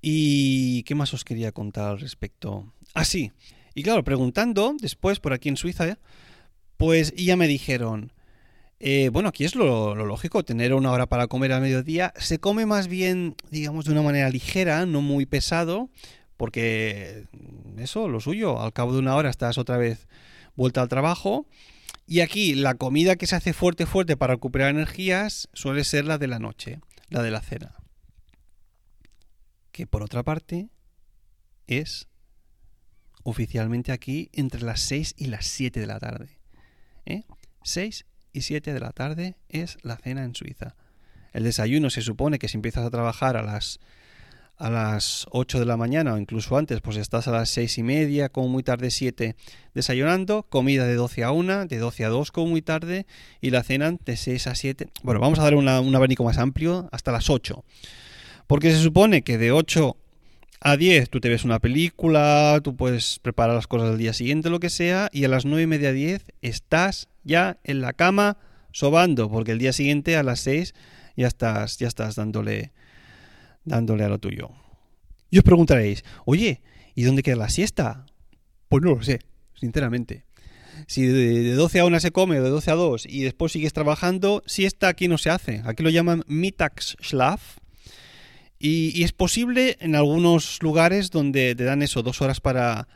¿Y 0.00 0.82
qué 0.84 0.94
más 0.94 1.12
os 1.14 1.24
quería 1.24 1.52
contar 1.52 1.90
al 1.90 2.00
respecto? 2.00 2.72
Ah, 2.94 3.04
sí. 3.04 3.32
Y 3.74 3.82
claro, 3.82 4.04
preguntando 4.04 4.74
después 4.80 5.20
por 5.20 5.32
aquí 5.32 5.48
en 5.48 5.56
Suiza, 5.56 5.98
pues 6.76 7.14
ya 7.14 7.36
me 7.36 7.48
dijeron, 7.48 8.12
eh, 8.80 9.10
bueno, 9.12 9.28
aquí 9.28 9.44
es 9.44 9.54
lo, 9.54 9.94
lógico, 9.94 10.44
tener 10.44 10.72
una 10.72 10.92
hora 10.92 11.06
para 11.06 11.26
comer 11.26 11.52
a 11.52 11.60
mediodía. 11.60 12.12
Se 12.16 12.38
come 12.38 12.66
más 12.66 12.88
bien, 12.88 13.34
digamos, 13.50 13.84
de 13.84 13.92
una 13.92 14.02
manera 14.02 14.30
ligera, 14.30 14.86
no 14.86 15.00
muy 15.00 15.26
pesado, 15.26 15.90
porque 16.36 17.24
eso, 17.76 18.08
lo 18.08 18.20
suyo, 18.20 18.60
al 18.60 18.72
cabo 18.72 18.92
de 18.92 19.00
una 19.00 19.16
hora 19.16 19.30
estás 19.30 19.58
otra 19.58 19.76
vez 19.76 20.06
vuelta 20.54 20.80
al 20.80 20.88
trabajo 20.88 21.46
y 22.08 22.20
aquí 22.20 22.54
la 22.54 22.74
comida 22.74 23.16
que 23.16 23.26
se 23.26 23.36
hace 23.36 23.52
fuerte, 23.52 23.84
fuerte 23.84 24.16
para 24.16 24.32
recuperar 24.34 24.70
energías 24.70 25.50
suele 25.52 25.84
ser 25.84 26.06
la 26.06 26.16
de 26.16 26.26
la 26.26 26.38
noche, 26.38 26.80
la 27.10 27.22
de 27.22 27.30
la 27.30 27.42
cena. 27.42 27.74
Que 29.72 29.86
por 29.86 30.02
otra 30.02 30.22
parte 30.22 30.70
es 31.66 32.08
oficialmente 33.24 33.92
aquí 33.92 34.30
entre 34.32 34.62
las 34.62 34.80
6 34.80 35.16
y 35.18 35.26
las 35.26 35.46
7 35.46 35.80
de 35.80 35.86
la 35.86 35.98
tarde. 35.98 36.40
¿eh? 37.04 37.24
6 37.62 38.06
y 38.32 38.40
7 38.40 38.72
de 38.72 38.80
la 38.80 38.92
tarde 38.92 39.36
es 39.50 39.76
la 39.82 39.98
cena 39.98 40.24
en 40.24 40.34
Suiza. 40.34 40.76
El 41.34 41.44
desayuno 41.44 41.90
se 41.90 42.00
supone 42.00 42.38
que 42.38 42.48
si 42.48 42.56
empiezas 42.56 42.86
a 42.86 42.90
trabajar 42.90 43.36
a 43.36 43.42
las 43.42 43.80
a 44.58 44.70
las 44.70 45.26
8 45.30 45.60
de 45.60 45.64
la 45.64 45.76
mañana 45.76 46.14
o 46.14 46.18
incluso 46.18 46.56
antes, 46.56 46.80
pues 46.80 46.96
estás 46.96 47.28
a 47.28 47.30
las 47.30 47.48
6 47.50 47.78
y 47.78 47.82
media, 47.82 48.28
como 48.28 48.48
muy 48.48 48.62
tarde 48.62 48.90
7, 48.90 49.36
desayunando, 49.74 50.42
comida 50.42 50.84
de 50.86 50.94
12 50.94 51.24
a 51.24 51.30
1, 51.30 51.66
de 51.66 51.78
12 51.78 52.04
a 52.04 52.08
2 52.08 52.32
como 52.32 52.48
muy 52.48 52.62
tarde, 52.62 53.06
y 53.40 53.50
la 53.50 53.62
cena 53.62 53.92
de 54.04 54.16
6 54.16 54.46
a 54.48 54.54
7. 54.54 54.88
Bueno, 55.02 55.20
vamos 55.20 55.38
a 55.38 55.44
dar 55.44 55.54
una, 55.54 55.80
un 55.80 55.94
abanico 55.94 56.24
más 56.24 56.38
amplio 56.38 56.88
hasta 56.90 57.12
las 57.12 57.30
8. 57.30 57.64
Porque 58.46 58.70
se 58.72 58.82
supone 58.82 59.22
que 59.22 59.38
de 59.38 59.52
8 59.52 59.96
a 60.60 60.76
10 60.76 61.10
tú 61.10 61.20
te 61.20 61.28
ves 61.28 61.44
una 61.44 61.60
película, 61.60 62.60
tú 62.64 62.74
puedes 62.74 63.20
preparar 63.20 63.54
las 63.54 63.68
cosas 63.68 63.90
del 63.90 63.98
día 63.98 64.12
siguiente, 64.12 64.50
lo 64.50 64.58
que 64.58 64.70
sea, 64.70 65.08
y 65.12 65.24
a 65.24 65.28
las 65.28 65.44
9 65.44 65.62
y 65.62 65.66
media 65.66 65.92
10 65.92 66.24
estás 66.42 67.08
ya 67.22 67.58
en 67.62 67.80
la 67.80 67.92
cama 67.92 68.38
sobando, 68.72 69.30
porque 69.30 69.52
el 69.52 69.58
día 69.58 69.72
siguiente 69.72 70.16
a 70.16 70.24
las 70.24 70.40
6 70.40 70.74
ya 71.16 71.26
estás, 71.28 71.78
ya 71.78 71.86
estás 71.86 72.16
dándole 72.16 72.72
dándole 73.68 74.04
a 74.04 74.08
lo 74.08 74.18
tuyo. 74.18 74.50
Y 75.30 75.38
os 75.38 75.44
preguntaréis, 75.44 76.04
oye, 76.24 76.62
¿y 76.94 77.02
dónde 77.02 77.22
queda 77.22 77.36
la 77.36 77.48
siesta? 77.48 78.06
Pues 78.68 78.82
no 78.82 78.94
lo 78.94 79.02
sé, 79.02 79.20
sinceramente. 79.54 80.24
Si 80.86 81.06
de 81.06 81.52
12 81.52 81.80
a 81.80 81.84
1 81.84 82.00
se 82.00 82.12
come 82.12 82.40
de 82.40 82.48
12 82.48 82.70
a 82.70 82.74
2 82.74 83.06
y 83.06 83.22
después 83.22 83.52
sigues 83.52 83.72
trabajando, 83.72 84.42
siesta 84.46 84.88
aquí 84.88 85.08
no 85.08 85.18
se 85.18 85.30
hace. 85.30 85.62
Aquí 85.64 85.82
lo 85.82 85.90
llaman 85.90 86.24
Mittagsschlaf. 86.26 87.58
Y, 88.60 88.98
y 88.98 89.04
es 89.04 89.12
posible 89.12 89.76
en 89.80 89.94
algunos 89.94 90.62
lugares 90.62 91.10
donde 91.10 91.54
te 91.54 91.64
dan 91.64 91.82
eso, 91.82 92.02
dos 92.02 92.22
horas 92.22 92.40
para, 92.40 92.88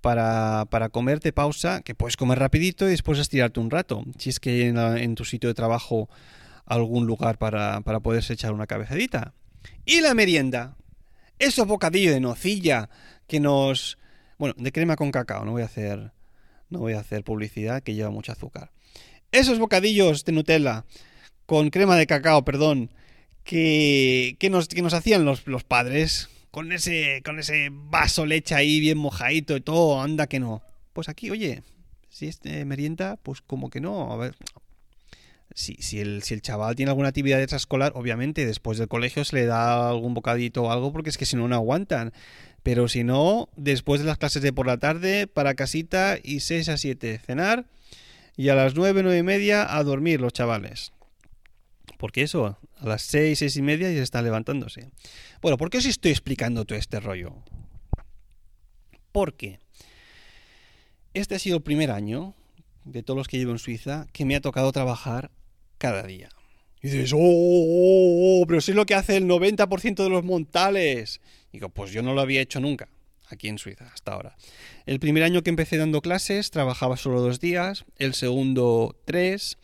para, 0.00 0.66
para 0.70 0.88
comerte 0.88 1.32
pausa, 1.32 1.82
que 1.82 1.94
puedes 1.94 2.16
comer 2.16 2.38
rapidito 2.38 2.86
y 2.86 2.90
después 2.90 3.18
estirarte 3.18 3.60
un 3.60 3.70
rato. 3.70 4.04
Si 4.18 4.30
es 4.30 4.40
que 4.40 4.66
en, 4.66 4.78
en 4.78 5.14
tu 5.14 5.24
sitio 5.24 5.48
de 5.48 5.54
trabajo 5.54 6.08
algún 6.66 7.06
lugar 7.06 7.38
para, 7.38 7.80
para 7.82 8.00
poderse 8.00 8.32
echar 8.32 8.52
una 8.52 8.66
cabezadita. 8.66 9.34
Y 9.84 10.00
la 10.00 10.14
merienda. 10.14 10.76
Esos 11.38 11.66
bocadillos 11.66 12.14
de 12.14 12.20
nocilla 12.20 12.88
que 13.26 13.40
nos... 13.40 13.98
Bueno, 14.38 14.54
de 14.58 14.72
crema 14.72 14.96
con 14.96 15.10
cacao, 15.10 15.44
no 15.44 15.52
voy 15.52 15.62
a 15.62 15.66
hacer... 15.66 16.12
No 16.70 16.78
voy 16.80 16.94
a 16.94 17.00
hacer 17.00 17.22
publicidad 17.22 17.82
que 17.82 17.94
lleva 17.94 18.10
mucho 18.10 18.32
azúcar. 18.32 18.70
Esos 19.30 19.58
bocadillos 19.58 20.24
de 20.24 20.32
Nutella 20.32 20.84
con 21.46 21.70
crema 21.70 21.96
de 21.96 22.06
cacao, 22.06 22.44
perdón, 22.44 22.90
que, 23.44 24.36
que, 24.40 24.50
nos, 24.50 24.68
que 24.68 24.82
nos 24.82 24.94
hacían 24.94 25.24
los, 25.24 25.46
los 25.46 25.62
padres 25.62 26.30
con 26.50 26.72
ese, 26.72 27.20
con 27.24 27.38
ese 27.38 27.68
vaso 27.70 28.26
leche 28.26 28.54
ahí 28.54 28.78
bien 28.80 28.96
mojadito 28.96 29.56
y 29.56 29.60
todo, 29.60 30.00
anda 30.00 30.28
que 30.28 30.40
no. 30.40 30.62
Pues 30.92 31.08
aquí, 31.08 31.30
oye, 31.30 31.62
si 32.08 32.28
es 32.28 32.40
merienda, 32.44 33.18
pues 33.22 33.40
como 33.40 33.70
que 33.70 33.80
no. 33.80 34.12
A 34.12 34.16
ver, 34.16 34.36
si, 35.52 35.74
si, 35.74 36.00
el, 36.00 36.22
si 36.22 36.34
el 36.34 36.42
chaval 36.42 36.74
tiene 36.76 36.90
alguna 36.90 37.08
actividad 37.08 37.40
extraescolar, 37.40 37.92
obviamente 37.94 38.46
después 38.46 38.78
del 38.78 38.88
colegio 38.88 39.24
se 39.24 39.36
le 39.36 39.46
da 39.46 39.88
algún 39.88 40.14
bocadito 40.14 40.62
o 40.62 40.70
algo 40.70 40.92
porque 40.92 41.10
es 41.10 41.18
que 41.18 41.26
si 41.26 41.36
no, 41.36 41.48
no 41.48 41.54
aguantan. 41.54 42.12
Pero 42.62 42.88
si 42.88 43.04
no, 43.04 43.50
después 43.56 44.00
de 44.00 44.06
las 44.06 44.16
clases 44.16 44.42
de 44.42 44.52
por 44.52 44.66
la 44.66 44.78
tarde, 44.78 45.26
para 45.26 45.54
casita 45.54 46.18
y 46.22 46.40
6 46.40 46.70
a 46.70 46.76
7 46.78 47.20
cenar 47.24 47.66
y 48.36 48.48
a 48.48 48.54
las 48.54 48.74
9, 48.74 49.02
9 49.02 49.18
y 49.18 49.22
media 49.22 49.76
a 49.76 49.84
dormir 49.84 50.20
los 50.20 50.32
chavales. 50.32 50.92
Porque 51.98 52.22
eso, 52.22 52.58
a 52.78 52.86
las 52.86 53.02
6, 53.02 53.38
6 53.38 53.56
y 53.56 53.62
media 53.62 53.92
ya 53.92 54.02
está 54.02 54.22
levantándose. 54.22 54.90
Bueno, 55.42 55.58
¿por 55.58 55.70
qué 55.70 55.78
os 55.78 55.84
estoy 55.84 56.10
explicando 56.10 56.64
todo 56.64 56.78
este 56.78 57.00
rollo? 57.00 57.34
Porque 59.12 59.60
este 61.12 61.36
ha 61.36 61.38
sido 61.38 61.58
el 61.58 61.62
primer 61.62 61.90
año 61.90 62.34
de 62.84 63.02
todos 63.02 63.18
los 63.18 63.28
que 63.28 63.38
llevo 63.38 63.52
en 63.52 63.58
Suiza 63.58 64.06
que 64.12 64.24
me 64.24 64.36
ha 64.36 64.40
tocado 64.40 64.72
trabajar 64.72 65.30
cada 65.78 66.02
día. 66.02 66.28
Y 66.82 66.88
dices, 66.88 67.12
oh, 67.14 67.18
oh, 67.18 68.42
oh, 68.42 68.46
pero 68.46 68.58
eso 68.58 68.70
es 68.70 68.76
lo 68.76 68.84
que 68.84 68.94
hace 68.94 69.16
el 69.16 69.24
90% 69.26 70.02
de 70.02 70.10
los 70.10 70.22
montales. 70.22 71.20
Y 71.50 71.58
digo, 71.58 71.70
pues 71.70 71.92
yo 71.92 72.02
no 72.02 72.14
lo 72.14 72.20
había 72.20 72.42
hecho 72.42 72.60
nunca 72.60 72.88
aquí 73.28 73.48
en 73.48 73.58
Suiza 73.58 73.90
hasta 73.92 74.12
ahora. 74.12 74.36
El 74.86 75.00
primer 75.00 75.22
año 75.22 75.42
que 75.42 75.50
empecé 75.50 75.76
dando 75.76 76.00
clases 76.00 76.50
trabajaba 76.50 76.96
solo 76.96 77.20
dos 77.20 77.40
días, 77.40 77.84
el 77.98 78.14
segundo 78.14 78.96
tres, 79.04 79.58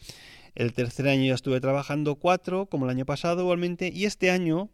el 0.55 0.73
tercer 0.73 1.09
año 1.09 1.27
ya 1.27 1.35
estuve 1.35 1.61
trabajando 1.61 2.17
cuatro, 2.17 2.67
como 2.67 2.87
el 2.87 2.91
año 2.91 3.07
pasado 3.07 3.43
igualmente, 3.43 3.91
y 3.95 4.05
este 4.05 4.31
año... 4.31 4.71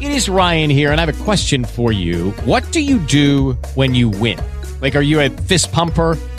It 0.00 0.10
is 0.10 0.28
Ryan 0.28 0.70
here, 0.70 0.92
and 0.92 1.00
I 1.00 1.04
have 1.04 1.08
a 1.08 1.24
question 1.24 1.64
for 1.64 1.92
you. 1.92 2.32
What 2.46 2.62
do 2.72 2.80
you 2.80 2.98
do 3.08 3.56
when 3.74 3.92
you 3.92 4.08
win? 4.08 4.38
Like, 4.80 4.96
are 4.96 5.02
you 5.02 5.20
a 5.20 5.30
fist 5.48 5.72
pumper? 5.72 6.16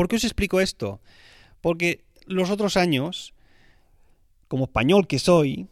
¿Por 0.00 0.08
qué 0.08 0.16
os 0.16 0.24
explico 0.24 0.62
esto? 0.62 0.98
Porque 1.60 2.04
los 2.24 2.48
otros 2.48 2.78
años, 2.78 3.34
como 4.48 4.64
español 4.64 5.06
que 5.06 5.18
soy, 5.18 5.68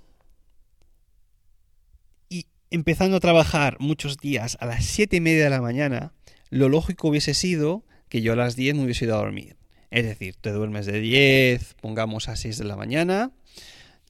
y 2.29 2.45
empezando 2.71 3.17
a 3.17 3.21
trabajar 3.21 3.79
muchos 3.81 4.19
días 4.19 4.59
a 4.61 4.67
las 4.67 4.85
siete 4.85 5.17
y 5.17 5.21
media 5.23 5.45
de 5.45 5.49
la 5.49 5.63
mañana, 5.63 6.13
lo 6.51 6.69
lógico 6.69 7.09
hubiese 7.09 7.33
sido 7.33 7.87
que 8.11 8.21
yo 8.21 8.35
a 8.35 8.37
las 8.37 8.55
10 8.55 8.75
me 8.75 8.85
hubiese 8.85 9.07
ido 9.07 9.15
a 9.15 9.23
dormir. 9.23 9.57
Es 9.91 10.05
decir, 10.05 10.35
te 10.39 10.53
duermes 10.53 10.85
de 10.85 11.01
10, 11.01 11.77
pongamos 11.81 12.29
a 12.29 12.37
6 12.37 12.59
de 12.59 12.65
la 12.65 12.77
mañana, 12.77 13.31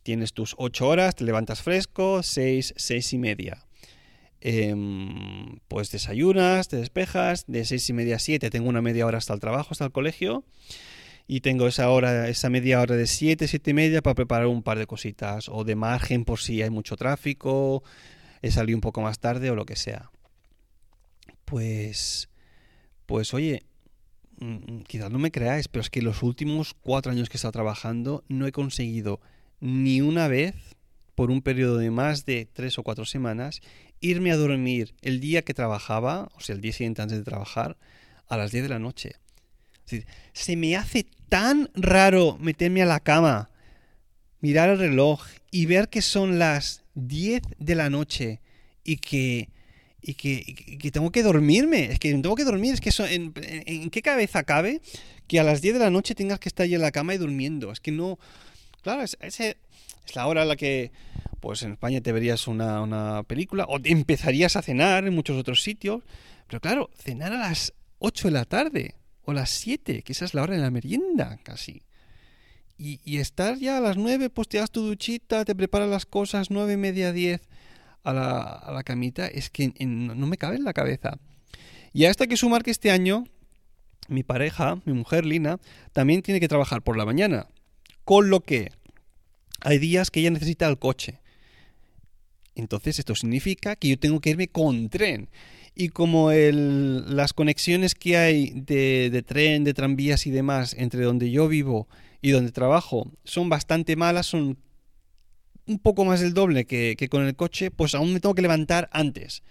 tienes 0.02 0.32
tus 0.32 0.56
8 0.58 0.88
horas, 0.88 1.14
te 1.14 1.22
levantas 1.22 1.62
fresco, 1.62 2.24
6, 2.24 2.74
6 2.76 3.12
y 3.12 3.18
media. 3.18 3.67
Eh, 4.40 4.74
pues 5.66 5.90
desayunas, 5.90 6.68
te 6.68 6.76
despejas, 6.76 7.44
de 7.46 7.64
6 7.64 7.90
y 7.90 7.92
media 7.92 8.16
a 8.16 8.18
7 8.20 8.50
tengo 8.50 8.68
una 8.68 8.82
media 8.82 9.04
hora 9.04 9.18
hasta 9.18 9.34
el 9.34 9.40
trabajo, 9.40 9.70
hasta 9.72 9.84
el 9.84 9.92
colegio, 9.92 10.44
y 11.26 11.40
tengo 11.40 11.66
esa 11.66 11.90
hora, 11.90 12.28
esa 12.28 12.48
media 12.48 12.80
hora 12.80 12.94
de 12.94 13.06
7, 13.06 13.48
7 13.48 13.70
y 13.70 13.74
media 13.74 14.02
para 14.02 14.14
preparar 14.14 14.46
un 14.46 14.62
par 14.62 14.78
de 14.78 14.86
cositas, 14.86 15.48
o 15.48 15.64
de 15.64 15.74
margen 15.74 16.24
por 16.24 16.38
si 16.38 16.62
hay 16.62 16.70
mucho 16.70 16.96
tráfico, 16.96 17.82
he 18.42 18.50
salido 18.50 18.76
un 18.76 18.80
poco 18.80 19.00
más 19.00 19.18
tarde 19.18 19.50
o 19.50 19.56
lo 19.56 19.66
que 19.66 19.76
sea. 19.76 20.10
Pues, 21.44 22.28
pues 23.06 23.34
oye, 23.34 23.62
quizás 24.86 25.10
no 25.10 25.18
me 25.18 25.32
creáis, 25.32 25.66
pero 25.68 25.80
es 25.80 25.90
que 25.90 26.02
los 26.02 26.22
últimos 26.22 26.74
cuatro 26.74 27.10
años 27.10 27.28
que 27.28 27.36
he 27.36 27.38
estado 27.38 27.52
trabajando 27.52 28.24
no 28.28 28.46
he 28.46 28.52
conseguido 28.52 29.20
ni 29.60 30.00
una 30.00 30.28
vez, 30.28 30.54
por 31.14 31.32
un 31.32 31.42
periodo 31.42 31.78
de 31.78 31.90
más 31.90 32.26
de 32.26 32.46
tres 32.46 32.78
o 32.78 32.84
cuatro 32.84 33.04
semanas, 33.04 33.60
irme 34.00 34.32
a 34.32 34.36
dormir 34.36 34.94
el 35.02 35.20
día 35.20 35.42
que 35.42 35.54
trabajaba, 35.54 36.30
o 36.36 36.40
sea, 36.40 36.54
el 36.54 36.60
día 36.60 36.72
siguiente 36.72 37.02
antes 37.02 37.18
de 37.18 37.24
trabajar, 37.24 37.76
a 38.28 38.36
las 38.36 38.52
10 38.52 38.64
de 38.64 38.68
la 38.68 38.78
noche. 38.78 39.16
Decir, 39.84 40.06
se 40.32 40.56
me 40.56 40.76
hace 40.76 41.06
tan 41.28 41.70
raro 41.74 42.36
meterme 42.40 42.82
a 42.82 42.86
la 42.86 43.00
cama, 43.00 43.50
mirar 44.40 44.68
el 44.68 44.78
reloj 44.78 45.24
y 45.50 45.66
ver 45.66 45.88
que 45.88 46.02
son 46.02 46.38
las 46.38 46.82
10 46.94 47.42
de 47.58 47.74
la 47.74 47.90
noche 47.90 48.40
y 48.84 48.96
que, 48.96 49.48
y 50.02 50.14
que, 50.14 50.44
y 50.46 50.78
que 50.78 50.90
tengo 50.90 51.10
que 51.10 51.22
dormirme. 51.22 51.86
Es 51.86 51.98
que 51.98 52.10
tengo 52.10 52.34
que 52.34 52.44
dormir. 52.44 52.74
Es 52.74 52.80
que 52.80 52.90
eso, 52.90 53.06
en, 53.06 53.32
en, 53.36 53.90
qué 53.90 54.02
cabeza 54.02 54.42
cabe 54.44 54.80
que 55.26 55.40
a 55.40 55.44
las 55.44 55.60
10 55.60 55.74
de 55.74 55.80
la 55.80 55.90
noche 55.90 56.14
tengas 56.14 56.38
que 56.38 56.48
estar 56.48 56.64
ahí 56.64 56.74
en 56.74 56.82
la 56.82 56.92
cama 56.92 57.14
y 57.14 57.18
durmiendo? 57.18 57.72
Es 57.72 57.80
que 57.80 57.92
no. 57.92 58.18
Claro, 58.82 59.02
es, 59.02 59.16
es, 59.20 59.40
es 59.40 59.56
la 60.14 60.26
hora 60.26 60.42
en 60.42 60.48
la 60.48 60.56
que 60.56 60.90
pues 61.40 61.62
en 61.62 61.72
España 61.72 62.00
te 62.00 62.12
verías 62.12 62.48
una, 62.48 62.80
una, 62.82 63.22
película 63.24 63.64
o 63.68 63.78
empezarías 63.82 64.56
a 64.56 64.62
cenar 64.62 65.06
en 65.06 65.14
muchos 65.14 65.36
otros 65.36 65.62
sitios. 65.62 66.02
Pero 66.46 66.60
claro, 66.60 66.90
cenar 66.96 67.32
a 67.32 67.38
las 67.38 67.74
8 67.98 68.28
de 68.28 68.32
la 68.32 68.44
tarde 68.44 68.94
o 69.22 69.32
las 69.32 69.50
7, 69.50 70.02
que 70.02 70.12
esa 70.12 70.24
es 70.24 70.34
la 70.34 70.42
hora 70.42 70.54
de 70.54 70.60
la 70.60 70.70
merienda 70.70 71.38
casi. 71.42 71.82
Y, 72.76 73.00
y 73.04 73.18
estar 73.18 73.58
ya 73.58 73.78
a 73.78 73.80
las 73.80 73.96
9, 73.96 74.30
pues 74.30 74.48
te 74.48 74.58
das 74.58 74.70
tu 74.70 74.82
duchita, 74.86 75.44
te 75.44 75.54
preparas 75.54 75.88
las 75.88 76.06
cosas, 76.06 76.50
9 76.50 76.74
y 76.74 76.76
media, 76.76 77.12
10 77.12 77.40
a 78.04 78.12
la, 78.12 78.40
a 78.40 78.72
la 78.72 78.82
camita, 78.84 79.26
es 79.26 79.50
que 79.50 79.72
no 79.78 80.26
me 80.26 80.36
cabe 80.36 80.56
en 80.56 80.64
la 80.64 80.72
cabeza. 80.72 81.18
Y 81.92 82.04
a 82.04 82.10
esto 82.10 82.24
hay 82.24 82.28
que 82.28 82.36
sumar 82.36 82.62
que 82.62 82.70
este 82.70 82.90
año 82.90 83.24
mi 84.08 84.22
pareja, 84.22 84.80
mi 84.84 84.94
mujer 84.94 85.24
Lina, 85.24 85.58
también 85.92 86.22
tiene 86.22 86.40
que 86.40 86.48
trabajar 86.48 86.82
por 86.82 86.96
la 86.96 87.04
mañana. 87.04 87.46
Con 88.04 88.30
lo 88.30 88.40
que 88.40 88.70
hay 89.60 89.78
días 89.78 90.10
que 90.10 90.20
ella 90.20 90.30
necesita 90.30 90.66
el 90.66 90.78
coche. 90.78 91.20
Entonces 92.58 92.98
esto 92.98 93.14
significa 93.14 93.76
que 93.76 93.88
yo 93.88 93.98
tengo 93.98 94.20
que 94.20 94.30
irme 94.30 94.48
con 94.48 94.88
tren. 94.88 95.30
Y 95.74 95.90
como 95.90 96.32
el, 96.32 97.14
las 97.14 97.32
conexiones 97.32 97.94
que 97.94 98.16
hay 98.16 98.50
de, 98.50 99.24
tren, 99.26 99.64
de 99.64 99.74
tranvías 99.74 100.26
y 100.26 100.30
demás 100.30 100.74
entre 100.76 101.04
donde 101.04 101.30
yo 101.30 101.46
vivo 101.46 101.88
y 102.20 102.30
donde 102.30 102.50
trabajo 102.50 103.12
son 103.24 103.48
bastante 103.48 103.94
malas, 103.94 104.26
son 104.26 104.58
un 105.66 105.78
poco 105.78 106.04
más 106.04 106.20
del 106.20 106.34
doble 106.34 106.66
que, 106.66 106.96
que 106.98 107.08
con 107.08 107.24
el 107.24 107.36
coche, 107.36 107.70
pues 107.70 107.94
aún 107.94 108.12
me 108.12 108.20
tengo 108.20 108.34
que 108.34 108.42
levantar 108.42 108.88
antes. 108.92 109.42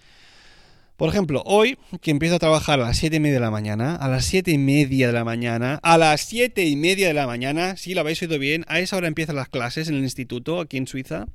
Por 0.98 1.08
ejemplo, 1.08 1.44
hoy 1.46 1.78
que 2.02 2.10
empiezo 2.10 2.34
a 2.34 2.40
trabajar 2.40 2.80
a 2.80 2.82
las 2.82 2.98
7 2.98 3.14
y 3.14 3.20
media 3.20 3.36
de 3.36 3.40
la 3.40 3.52
mañana, 3.52 3.94
a 3.94 4.08
las 4.08 4.24
7 4.24 4.50
y 4.50 4.58
media 4.58 5.06
de 5.06 5.12
la 5.12 5.24
mañana, 5.24 5.78
a 5.84 5.96
las 5.96 6.22
7 6.22 6.66
y 6.66 6.74
media 6.74 7.06
de 7.06 7.14
la 7.14 7.28
mañana, 7.28 7.76
si 7.76 7.94
lo 7.94 8.00
habéis 8.00 8.20
oído 8.20 8.36
bien, 8.40 8.64
a 8.66 8.80
esa 8.80 8.96
hora 8.96 9.06
empiezan 9.06 9.36
las 9.36 9.48
clases 9.48 9.88
en 9.88 9.94
el 9.94 10.02
instituto 10.02 10.60
aquí 10.60 10.76
en 10.76 10.88
Suiza, 10.88 11.26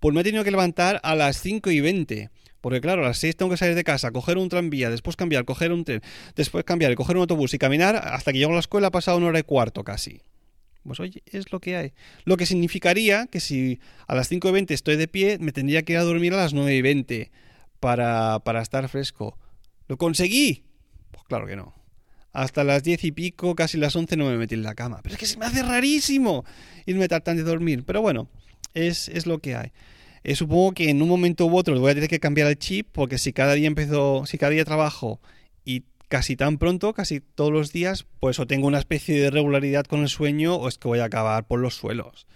pues 0.00 0.14
me 0.14 0.20
he 0.20 0.24
tenido 0.24 0.44
que 0.44 0.50
levantar 0.50 1.00
a 1.02 1.14
las 1.14 1.40
5 1.40 1.70
y 1.70 1.80
20. 1.80 2.30
Porque 2.60 2.80
claro, 2.80 3.04
a 3.04 3.08
las 3.08 3.18
6 3.18 3.36
tengo 3.36 3.50
que 3.50 3.56
salir 3.56 3.74
de 3.74 3.84
casa, 3.84 4.10
coger 4.10 4.36
un 4.36 4.48
tranvía, 4.48 4.90
después 4.90 5.16
cambiar, 5.16 5.44
coger 5.44 5.72
un 5.72 5.84
tren, 5.84 6.02
después 6.34 6.64
cambiar, 6.64 6.94
coger 6.96 7.16
un 7.16 7.22
autobús 7.22 7.54
y 7.54 7.58
caminar 7.58 7.96
hasta 7.96 8.32
que 8.32 8.38
llego 8.38 8.50
a 8.50 8.54
la 8.54 8.60
escuela 8.60 8.88
ha 8.88 8.90
pasado 8.90 9.18
una 9.18 9.28
hora 9.28 9.38
y 9.38 9.44
cuarto 9.44 9.84
casi. 9.84 10.22
Pues 10.84 11.00
oye, 11.00 11.22
es 11.26 11.52
lo 11.52 11.60
que 11.60 11.76
hay. 11.76 11.92
Lo 12.24 12.36
que 12.36 12.46
significaría 12.46 13.26
que 13.26 13.40
si 13.40 13.78
a 14.06 14.14
las 14.14 14.28
5 14.28 14.48
y 14.48 14.52
20 14.52 14.74
estoy 14.74 14.96
de 14.96 15.06
pie, 15.06 15.38
me 15.38 15.52
tendría 15.52 15.82
que 15.82 15.92
ir 15.92 15.98
a 15.98 16.02
dormir 16.02 16.32
a 16.34 16.38
las 16.38 16.54
9 16.54 16.74
y 16.74 16.82
20 16.82 17.30
para, 17.78 18.40
para 18.40 18.62
estar 18.62 18.88
fresco. 18.88 19.38
¿Lo 19.86 19.96
conseguí? 19.96 20.64
Pues 21.10 21.24
claro 21.24 21.46
que 21.46 21.56
no. 21.56 21.74
Hasta 22.32 22.64
las 22.64 22.82
10 22.82 23.04
y 23.04 23.12
pico, 23.12 23.54
casi 23.54 23.78
las 23.78 23.94
11 23.94 24.16
no 24.16 24.26
me 24.26 24.36
metí 24.36 24.54
en 24.54 24.62
la 24.62 24.74
cama. 24.74 25.00
Pero 25.02 25.14
es 25.14 25.18
que 25.18 25.26
se 25.26 25.38
me 25.38 25.46
hace 25.46 25.62
rarísimo 25.62 26.44
irme 26.86 27.08
tan 27.08 27.36
de 27.36 27.42
dormir. 27.42 27.84
Pero 27.84 28.00
bueno, 28.00 28.28
es, 28.74 29.08
es 29.08 29.26
lo 29.26 29.38
que 29.38 29.54
hay. 29.54 29.72
Eh, 30.24 30.34
supongo 30.34 30.72
que 30.72 30.90
en 30.90 31.00
un 31.00 31.08
momento 31.08 31.46
u 31.46 31.56
otro 31.56 31.78
voy 31.78 31.90
a 31.90 31.94
tener 31.94 32.08
que 32.08 32.20
cambiar 32.20 32.48
el 32.48 32.58
chip 32.58 32.88
porque 32.92 33.18
si 33.18 33.32
cada 33.32 33.54
día 33.54 33.66
empiezo, 33.66 34.26
si 34.26 34.36
cada 34.36 34.50
día 34.50 34.64
trabajo 34.64 35.20
y 35.64 35.84
casi 36.08 36.36
tan 36.36 36.58
pronto, 36.58 36.92
casi 36.92 37.20
todos 37.20 37.52
los 37.52 37.72
días, 37.72 38.06
pues 38.20 38.38
o 38.38 38.46
tengo 38.46 38.66
una 38.66 38.78
especie 38.78 39.20
de 39.20 39.30
regularidad 39.30 39.84
con 39.84 40.00
el 40.00 40.08
sueño 40.08 40.56
o 40.56 40.68
es 40.68 40.78
que 40.78 40.88
voy 40.88 40.98
a 40.98 41.04
acabar 41.04 41.46
por 41.46 41.60
los 41.60 41.74
suelos. 41.74 42.26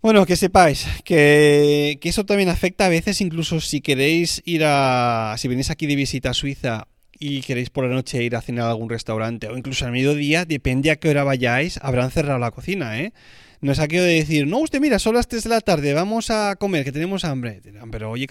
Bueno, 0.00 0.26
que 0.26 0.36
sepáis 0.36 0.86
que, 1.02 1.98
que, 2.00 2.08
eso 2.10 2.26
también 2.26 2.50
afecta 2.50 2.84
a 2.84 2.90
veces, 2.90 3.22
incluso 3.22 3.58
si 3.60 3.80
queréis 3.80 4.42
ir 4.44 4.62
a. 4.66 5.34
Si 5.38 5.48
venís 5.48 5.70
aquí 5.70 5.86
de 5.86 5.96
visita 5.96 6.30
a 6.30 6.34
Suiza 6.34 6.88
y 7.18 7.40
queréis 7.40 7.70
por 7.70 7.86
la 7.86 7.94
noche 7.94 8.22
ir 8.22 8.36
a 8.36 8.42
cenar 8.42 8.66
a 8.66 8.70
algún 8.70 8.90
restaurante 8.90 9.48
o 9.48 9.56
incluso 9.56 9.86
al 9.86 9.92
mediodía, 9.92 10.44
depende 10.44 10.90
a 10.90 10.96
qué 10.96 11.08
hora 11.08 11.24
vayáis, 11.24 11.78
habrán 11.80 12.10
cerrado 12.10 12.38
la 12.38 12.50
cocina, 12.50 13.00
¿eh? 13.00 13.14
No 13.64 13.72
es 13.72 13.78
aquello 13.78 14.02
de 14.02 14.16
decir, 14.16 14.46
no, 14.46 14.58
usted 14.58 14.78
mira, 14.78 14.98
son 14.98 15.14
las 15.14 15.26
3 15.26 15.44
de 15.44 15.48
la 15.48 15.62
tarde, 15.62 15.94
vamos 15.94 16.28
a 16.28 16.54
comer, 16.56 16.84
que 16.84 16.92
tenemos 16.92 17.24
hambre. 17.24 17.62
Pero 17.90 18.10
oye, 18.10 18.26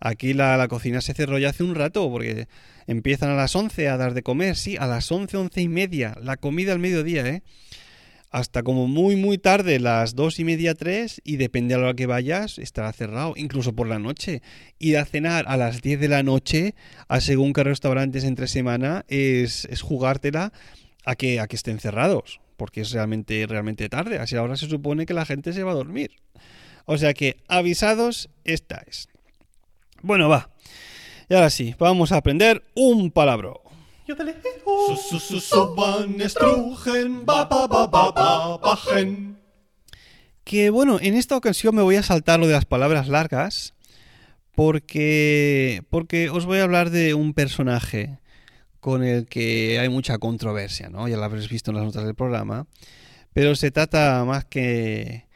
aquí 0.00 0.32
la, 0.32 0.56
la, 0.56 0.66
cocina 0.66 1.02
se 1.02 1.12
cerró 1.12 1.38
ya 1.38 1.50
hace 1.50 1.62
un 1.62 1.74
rato, 1.74 2.10
porque 2.10 2.48
empiezan 2.86 3.28
a 3.28 3.34
las 3.34 3.54
11 3.54 3.90
a 3.90 3.98
dar 3.98 4.14
de 4.14 4.22
comer, 4.22 4.56
sí, 4.56 4.78
a 4.78 4.86
las 4.86 5.12
11, 5.12 5.36
11 5.36 5.60
y 5.60 5.68
media, 5.68 6.16
la 6.22 6.38
comida 6.38 6.72
al 6.72 6.78
mediodía, 6.78 7.26
¿eh? 7.26 7.42
hasta 8.30 8.62
como 8.62 8.88
muy 8.88 9.14
muy 9.14 9.36
tarde, 9.36 9.78
las 9.78 10.14
dos 10.14 10.40
y 10.40 10.44
media, 10.44 10.74
tres, 10.74 11.20
y 11.22 11.36
depende 11.36 11.74
a 11.74 11.76
la 11.76 11.84
hora 11.84 11.94
que 11.94 12.06
vayas, 12.06 12.58
estará 12.58 12.94
cerrado, 12.94 13.34
incluso 13.36 13.74
por 13.74 13.88
la 13.88 13.98
noche. 13.98 14.40
Ir 14.78 14.96
a 14.96 15.04
cenar 15.04 15.44
a 15.48 15.58
las 15.58 15.82
10 15.82 16.00
de 16.00 16.08
la 16.08 16.22
noche, 16.22 16.74
a 17.08 17.20
según 17.20 17.52
qué 17.52 17.62
restaurantes 17.62 18.24
entre 18.24 18.48
semana, 18.48 19.04
es, 19.08 19.66
es 19.66 19.82
jugártela 19.82 20.50
a 21.04 21.14
que, 21.14 21.40
a 21.40 21.46
que 21.46 21.56
estén 21.56 21.78
cerrados, 21.78 22.40
porque 22.62 22.82
es 22.82 22.92
realmente, 22.92 23.44
realmente 23.48 23.88
tarde, 23.88 24.20
así 24.20 24.36
ahora 24.36 24.56
se 24.56 24.68
supone 24.68 25.04
que 25.04 25.14
la 25.14 25.26
gente 25.26 25.52
se 25.52 25.64
va 25.64 25.72
a 25.72 25.74
dormir. 25.74 26.12
O 26.84 26.96
sea 26.96 27.12
que, 27.12 27.42
avisados 27.48 28.30
estáis. 28.44 29.08
Bueno, 30.00 30.28
va. 30.28 30.48
Y 31.28 31.34
ahora 31.34 31.50
sí, 31.50 31.74
vamos 31.80 32.12
a 32.12 32.18
aprender 32.18 32.62
un 32.76 33.10
palabra. 33.10 33.50
Que 40.44 40.70
bueno, 40.70 41.00
en 41.00 41.14
esta 41.14 41.36
ocasión 41.36 41.74
me 41.74 41.82
voy 41.82 41.96
a 41.96 42.04
saltar 42.04 42.38
lo 42.38 42.46
de 42.46 42.52
las 42.52 42.64
palabras 42.64 43.08
largas 43.08 43.74
porque 44.54 45.82
porque 45.90 46.30
os 46.30 46.46
voy 46.46 46.60
a 46.60 46.62
hablar 46.62 46.90
de 46.90 47.14
un 47.14 47.34
personaje 47.34 48.20
con 48.82 49.04
el 49.04 49.26
que 49.26 49.78
hay 49.78 49.88
mucha 49.88 50.18
controversia, 50.18 50.88
¿no? 50.88 51.06
Ya 51.06 51.16
lo 51.16 51.22
habréis 51.22 51.48
visto 51.48 51.70
en 51.70 51.76
las 51.76 51.84
notas 51.84 52.04
del 52.04 52.16
programa, 52.16 52.66
pero 53.32 53.54
se 53.54 53.70
trata 53.70 54.24
más 54.24 54.44
que 54.44 55.26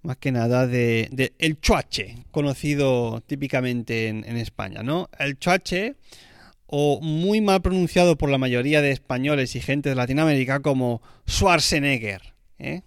más 0.00 0.16
que 0.16 0.32
nada 0.32 0.66
de, 0.66 1.10
de 1.12 1.34
el 1.38 1.60
chuache, 1.60 2.24
conocido 2.30 3.20
típicamente 3.26 4.08
en, 4.08 4.24
España, 4.38 4.82
¿no? 4.82 5.10
El 5.18 5.38
chuache 5.38 5.96
o 6.64 6.98
muy 7.02 7.42
mal 7.42 7.60
pronunciado 7.60 8.16
por 8.16 8.30
la 8.30 8.38
mayoría 8.38 8.80
de 8.80 8.92
españoles 8.92 9.54
y 9.54 9.60
gente 9.60 9.90
de 9.90 9.94
Latinoamérica 9.94 10.60
como 10.60 11.02
Schwarzenegger. 11.28 12.32
¿eh? 12.58 12.80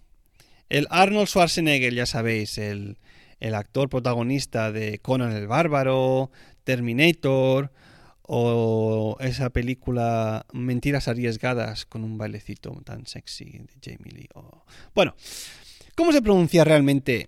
El 0.69 0.87
Arnold 0.89 1.27
Schwarzenegger, 1.27 1.93
ya 1.93 2.07
sabéis, 2.07 2.57
el, 2.57 2.97
el, 3.39 3.53
actor 3.53 3.87
protagonista 3.87 4.71
de 4.71 4.97
Conan 4.97 5.31
el 5.33 5.45
Bárbaro, 5.45 6.31
Terminator 6.63 7.71
o 8.33 9.17
esa 9.19 9.49
película 9.49 10.45
Mentiras 10.53 11.09
Arriesgadas 11.09 11.85
con 11.85 12.05
un 12.05 12.17
bailecito 12.17 12.71
tan 12.85 13.05
sexy 13.05 13.59
de 13.59 13.73
Jamie 13.83 14.13
Lee. 14.13 14.29
Bueno, 14.95 15.15
¿cómo 15.95 16.13
se 16.13 16.21
pronuncia 16.21 16.63
realmente 16.63 17.27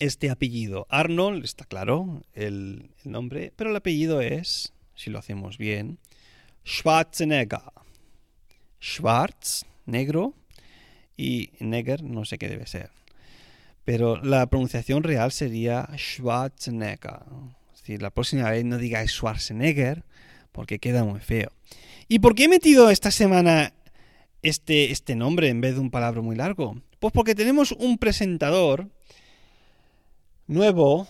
este 0.00 0.30
apellido? 0.30 0.88
Arnold, 0.90 1.44
está 1.44 1.64
claro 1.64 2.24
el, 2.34 2.90
el 3.04 3.12
nombre, 3.12 3.52
pero 3.54 3.70
el 3.70 3.76
apellido 3.76 4.20
es 4.20 4.72
si 4.96 5.10
lo 5.10 5.20
hacemos 5.20 5.58
bien. 5.58 6.00
Schwarzenegger. 6.66 7.60
Schwarz, 8.80 9.64
negro, 9.86 10.34
y 11.16 11.50
Neger, 11.60 12.02
no 12.02 12.24
sé 12.24 12.36
qué 12.36 12.48
debe 12.48 12.66
ser. 12.66 12.90
Pero 13.84 14.16
la 14.16 14.44
pronunciación 14.48 15.04
real 15.04 15.30
sería 15.30 15.88
Schwarzenegger. 15.96 17.22
Decir, 17.88 18.02
la 18.02 18.10
próxima 18.10 18.50
vez 18.50 18.66
no 18.66 18.76
digáis 18.76 19.12
Schwarzenegger, 19.12 20.04
porque 20.52 20.78
queda 20.78 21.04
muy 21.04 21.20
feo. 21.20 21.50
¿Y 22.06 22.18
por 22.18 22.34
qué 22.34 22.44
he 22.44 22.48
metido 22.48 22.90
esta 22.90 23.10
semana 23.10 23.72
este, 24.42 24.92
este 24.92 25.16
nombre 25.16 25.48
en 25.48 25.62
vez 25.62 25.76
de 25.76 25.80
un 25.80 25.90
palabra 25.90 26.20
muy 26.20 26.36
largo? 26.36 26.82
Pues 27.00 27.14
porque 27.14 27.34
tenemos 27.34 27.72
un 27.72 27.96
presentador 27.96 28.90
nuevo 30.46 31.08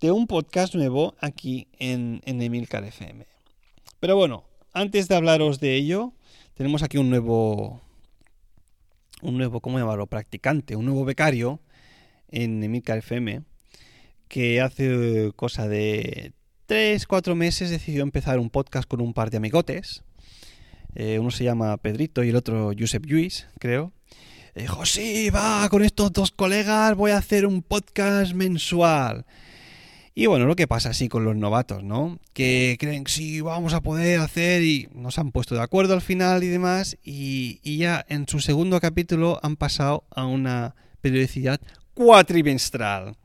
de 0.00 0.12
un 0.12 0.28
podcast 0.28 0.76
nuevo 0.76 1.16
aquí 1.18 1.66
en, 1.80 2.20
en 2.24 2.40
Emilcar 2.40 2.84
FM. 2.84 3.26
Pero 3.98 4.14
bueno, 4.14 4.44
antes 4.72 5.08
de 5.08 5.16
hablaros 5.16 5.58
de 5.58 5.74
ello, 5.74 6.12
tenemos 6.54 6.84
aquí 6.84 6.96
un 6.96 7.10
nuevo, 7.10 7.80
un 9.20 9.36
nuevo, 9.36 9.60
¿cómo 9.60 9.80
llamarlo? 9.80 10.06
Practicante, 10.06 10.76
un 10.76 10.84
nuevo 10.84 11.04
becario 11.04 11.58
en 12.28 12.62
Emilcar 12.62 12.98
FM 12.98 13.49
que 14.30 14.60
hace 14.60 15.32
cosa 15.34 15.66
de 15.66 16.32
3, 16.66 17.04
4 17.06 17.34
meses 17.34 17.68
decidió 17.68 18.04
empezar 18.04 18.38
un 18.38 18.48
podcast 18.48 18.88
con 18.88 19.00
un 19.00 19.12
par 19.12 19.28
de 19.30 19.38
amigotes. 19.38 20.04
Eh, 20.94 21.18
uno 21.18 21.32
se 21.32 21.42
llama 21.42 21.76
Pedrito 21.78 22.22
y 22.22 22.28
el 22.28 22.36
otro 22.36 22.70
Josep 22.78 23.04
Lluís, 23.04 23.48
creo. 23.58 23.92
dijo, 24.54 24.86
sí, 24.86 25.30
va, 25.30 25.68
con 25.68 25.82
estos 25.82 26.12
dos 26.12 26.30
colegas 26.30 26.94
voy 26.94 27.10
a 27.10 27.18
hacer 27.18 27.44
un 27.44 27.62
podcast 27.62 28.32
mensual. 28.32 29.26
Y 30.14 30.26
bueno, 30.26 30.46
lo 30.46 30.54
que 30.54 30.68
pasa 30.68 30.90
así 30.90 31.08
con 31.08 31.24
los 31.24 31.34
novatos, 31.34 31.82
¿no? 31.82 32.20
Que 32.32 32.76
creen 32.78 33.02
que 33.02 33.10
sí, 33.10 33.40
vamos 33.40 33.74
a 33.74 33.80
poder 33.80 34.20
hacer 34.20 34.62
y 34.62 34.88
nos 34.92 35.18
han 35.18 35.32
puesto 35.32 35.56
de 35.56 35.62
acuerdo 35.62 35.94
al 35.94 36.02
final 36.02 36.44
y 36.44 36.48
demás. 36.48 36.96
Y, 37.02 37.58
ya 37.78 38.04
en 38.08 38.28
su 38.28 38.38
segundo 38.38 38.80
capítulo 38.80 39.40
han 39.42 39.56
pasado 39.56 40.04
a 40.10 40.24
una 40.24 40.76
periodicidad 41.00 41.60
cuatrimestral. 41.94 43.16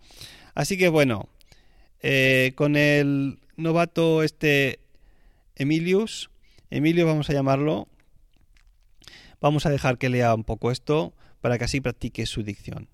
Así 0.56 0.78
que 0.78 0.88
bueno, 0.88 1.28
eh, 2.02 2.54
con 2.56 2.78
el 2.78 3.40
novato 3.58 4.24
este 4.24 4.80
Emilius, 5.56 6.30
Emilio 6.70 7.06
vamos 7.06 7.30
a 7.30 7.34
llamarlo, 7.34 7.88
vamos 9.42 9.66
a 9.66 9.70
dejar 9.70 9.98
que 9.98 10.10
lea 10.10 10.34
un 10.34 10.46
poco 10.46 10.72
esto 10.72 11.14
para 11.42 11.58
que 11.58 11.66
así 11.66 11.82
practique 11.82 12.26
su 12.26 12.42
dicción. 12.42 12.88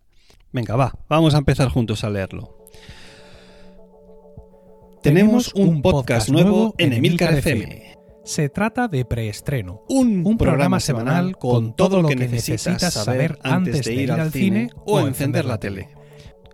Venga, 0.51 0.75
va, 0.75 0.97
vamos 1.07 1.35
a 1.35 1.37
empezar 1.37 1.69
juntos 1.69 2.03
a 2.03 2.09
leerlo. 2.09 2.57
Tenemos 5.03 5.53
un 5.53 5.81
podcast 5.81 6.29
nuevo 6.29 6.75
en 6.77 6.93
Emilcar 6.93 7.33
FM. 7.35 7.97
Se 8.23 8.49
trata 8.49 8.87
de 8.87 9.05
Preestreno, 9.05 9.83
un, 9.87 10.25
un 10.25 10.37
programa 10.37 10.79
semanal 10.79 11.37
con 11.37 11.75
todo 11.75 12.01
lo 12.01 12.07
que 12.07 12.15
necesitas 12.15 12.93
saber 12.93 13.39
antes 13.43 13.85
de 13.85 13.93
ir 13.93 14.11
al 14.11 14.31
cine 14.31 14.69
o 14.85 14.99
encender 14.99 15.45
la 15.45 15.59
tele. 15.59 15.89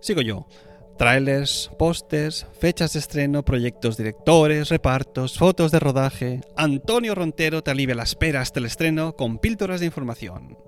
Sigo 0.00 0.22
yo. 0.22 0.46
Trailers, 0.98 1.70
pósters, 1.78 2.48
fechas 2.58 2.92
de 2.92 2.98
estreno, 2.98 3.44
proyectos 3.44 3.96
directores, 3.96 4.68
repartos, 4.68 5.38
fotos 5.38 5.70
de 5.70 5.78
rodaje. 5.78 6.40
Antonio 6.56 7.14
Rontero 7.14 7.62
te 7.62 7.70
alivia 7.70 7.94
las 7.94 8.16
peras 8.16 8.52
del 8.52 8.66
estreno 8.66 9.14
con 9.14 9.38
píldoras 9.38 9.78
de 9.78 9.86
información. 9.86 10.58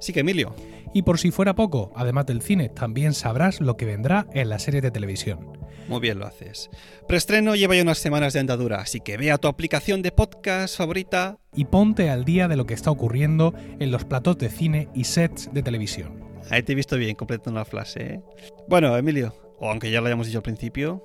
Sí 0.00 0.12
que 0.12 0.20
Emilio. 0.20 0.54
Y 0.92 1.02
por 1.02 1.18
si 1.18 1.30
fuera 1.30 1.54
poco, 1.54 1.92
además 1.94 2.26
del 2.26 2.42
cine, 2.42 2.68
también 2.68 3.14
sabrás 3.14 3.60
lo 3.60 3.76
que 3.76 3.86
vendrá 3.86 4.26
en 4.32 4.48
la 4.48 4.58
serie 4.58 4.80
de 4.80 4.90
televisión. 4.90 5.60
Muy 5.88 6.00
bien 6.00 6.18
lo 6.18 6.26
haces. 6.26 6.70
Preestreno 7.06 7.54
lleva 7.56 7.74
ya 7.74 7.82
unas 7.82 7.98
semanas 7.98 8.32
de 8.32 8.40
andadura, 8.40 8.80
así 8.80 9.00
que 9.00 9.16
ve 9.16 9.32
a 9.32 9.38
tu 9.38 9.48
aplicación 9.48 10.02
de 10.02 10.12
podcast 10.12 10.76
favorita 10.76 11.38
y 11.54 11.64
ponte 11.64 12.10
al 12.10 12.24
día 12.24 12.48
de 12.48 12.56
lo 12.56 12.64
que 12.64 12.74
está 12.74 12.90
ocurriendo 12.90 13.54
en 13.78 13.90
los 13.90 14.04
platos 14.04 14.38
de 14.38 14.50
cine 14.50 14.88
y 14.94 15.04
sets 15.04 15.52
de 15.52 15.62
televisión. 15.62 16.24
Ahí 16.48 16.62
te 16.62 16.72
he 16.72 16.76
visto 16.76 16.96
bien 16.96 17.16
completando 17.16 17.58
la 17.58 17.64
frase. 17.64 18.14
¿eh? 18.14 18.20
Bueno, 18.68 18.96
Emilio, 18.96 19.34
o 19.58 19.68
aunque 19.68 19.90
ya 19.90 20.00
lo 20.00 20.06
hayamos 20.06 20.26
dicho 20.26 20.38
al 20.38 20.44
principio. 20.44 21.04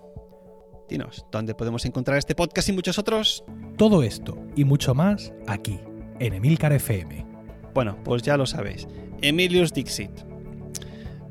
dinos, 0.88 1.26
¿dónde 1.32 1.56
podemos 1.56 1.84
encontrar 1.86 2.18
este 2.18 2.36
podcast 2.36 2.70
y 2.70 2.74
muchos 2.74 3.00
otros? 3.00 3.44
Todo 3.78 4.04
esto 4.04 4.38
y 4.56 4.66
mucho 4.66 4.94
más 4.94 5.34
aquí, 5.48 5.80
en 6.20 6.34
Emilcar 6.34 6.74
FM. 6.74 7.35
Bueno, 7.76 8.02
pues 8.06 8.22
ya 8.22 8.38
lo 8.38 8.46
sabéis. 8.46 8.88
Emilius 9.22 9.74
Dixit. 9.74 10.10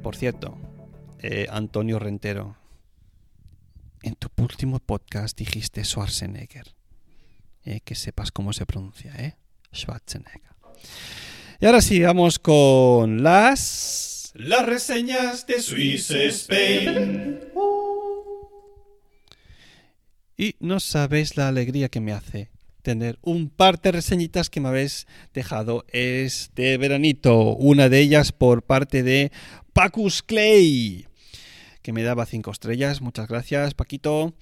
Por 0.02 0.14
cierto, 0.14 0.58
eh, 1.20 1.46
Antonio 1.48 1.98
Rentero, 1.98 2.58
en 4.02 4.14
tu 4.14 4.28
último 4.36 4.78
podcast 4.78 5.38
dijiste 5.38 5.82
Schwarzenegger. 5.82 6.66
Eh, 7.64 7.80
que 7.80 7.94
sepas 7.94 8.30
cómo 8.30 8.52
se 8.52 8.66
pronuncia, 8.66 9.14
¿eh? 9.16 9.38
Schwarzenegger. 9.74 10.52
Y 11.60 11.64
ahora 11.64 11.80
sí, 11.80 12.02
vamos 12.02 12.38
con 12.38 13.22
las... 13.22 14.30
Las 14.34 14.66
reseñas 14.66 15.46
de 15.46 15.62
Swiss 15.62 16.10
Spain. 16.10 17.40
Y 20.36 20.56
no 20.60 20.78
sabéis 20.78 21.38
la 21.38 21.48
alegría 21.48 21.88
que 21.88 22.00
me 22.00 22.12
hace 22.12 22.50
tener 22.84 23.18
un 23.22 23.48
par 23.48 23.80
de 23.80 23.90
reseñitas 23.90 24.50
que 24.50 24.60
me 24.60 24.68
habéis 24.68 25.06
dejado 25.32 25.84
este 25.88 26.76
veranito. 26.76 27.56
Una 27.56 27.88
de 27.88 27.98
ellas 27.98 28.30
por 28.30 28.62
parte 28.62 29.02
de 29.02 29.32
Pacus 29.72 30.22
Clay, 30.22 31.06
que 31.82 31.92
me 31.92 32.02
daba 32.02 32.26
cinco 32.26 32.52
estrellas. 32.52 33.00
Muchas 33.00 33.26
gracias, 33.26 33.74
Paquito. 33.74 34.34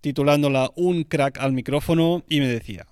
Titulándola 0.00 0.72
Un 0.74 1.04
crack 1.04 1.38
al 1.38 1.52
micrófono 1.52 2.24
y 2.28 2.40
me 2.40 2.48
decía. 2.48 2.86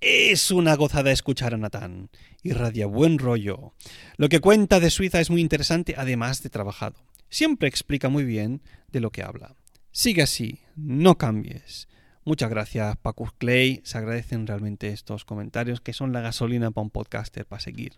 Es 0.00 0.50
una 0.50 0.74
gozada 0.74 1.12
escuchar 1.12 1.54
a 1.54 1.58
Natán. 1.58 2.10
Irradia 2.42 2.86
buen 2.86 3.18
rollo. 3.18 3.72
Lo 4.16 4.28
que 4.28 4.40
cuenta 4.40 4.80
de 4.80 4.90
Suiza 4.90 5.20
es 5.20 5.30
muy 5.30 5.40
interesante, 5.40 5.94
además 5.96 6.42
de 6.42 6.50
trabajado. 6.50 6.96
Siempre 7.30 7.68
explica 7.68 8.08
muy 8.08 8.24
bien 8.24 8.62
de 8.90 8.98
lo 8.98 9.10
que 9.10 9.22
habla. 9.22 9.54
Sigue 9.92 10.22
así, 10.22 10.58
no 10.74 11.16
cambies. 11.18 11.86
Muchas 12.24 12.50
gracias, 12.50 12.96
Pacus 12.98 13.32
Clay. 13.36 13.80
Se 13.84 13.98
agradecen 13.98 14.46
realmente 14.46 14.88
estos 14.88 15.24
comentarios 15.24 15.80
que 15.80 15.92
son 15.92 16.12
la 16.12 16.20
gasolina 16.20 16.70
para 16.70 16.84
un 16.84 16.90
podcaster 16.90 17.44
para 17.46 17.60
seguir. 17.60 17.94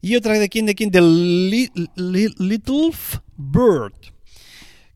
Y 0.00 0.16
otra 0.16 0.38
de 0.38 0.48
quién, 0.48 0.66
de 0.66 0.74
quién, 0.74 0.90
de 0.90 1.00
Li- 1.02 1.72
Li- 1.96 2.34
Little 2.38 2.92
Bird, 3.36 3.92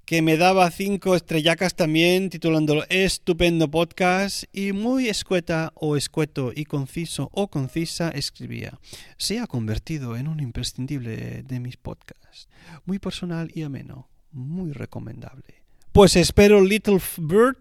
que 0.06 0.22
me 0.22 0.38
daba 0.38 0.70
cinco 0.70 1.14
estrellacas 1.14 1.74
también, 1.74 2.30
titulándolo 2.30 2.84
Estupendo 2.88 3.70
podcast 3.70 4.44
y 4.52 4.72
muy 4.72 5.08
escueta 5.08 5.72
o 5.74 5.96
escueto 5.96 6.52
y 6.54 6.64
conciso 6.64 7.28
o 7.32 7.48
concisa 7.48 8.08
escribía. 8.10 8.78
Se 9.18 9.38
ha 9.38 9.46
convertido 9.46 10.16
en 10.16 10.28
un 10.28 10.40
imprescindible 10.40 11.42
de 11.42 11.60
mis 11.60 11.76
podcasts. 11.76 12.48
Muy 12.86 12.98
personal 12.98 13.50
y 13.54 13.62
ameno. 13.62 14.08
Muy 14.32 14.72
recomendable. 14.72 15.57
Pues 15.98 16.14
espero, 16.14 16.60
Little 16.60 17.00
Bird, 17.16 17.56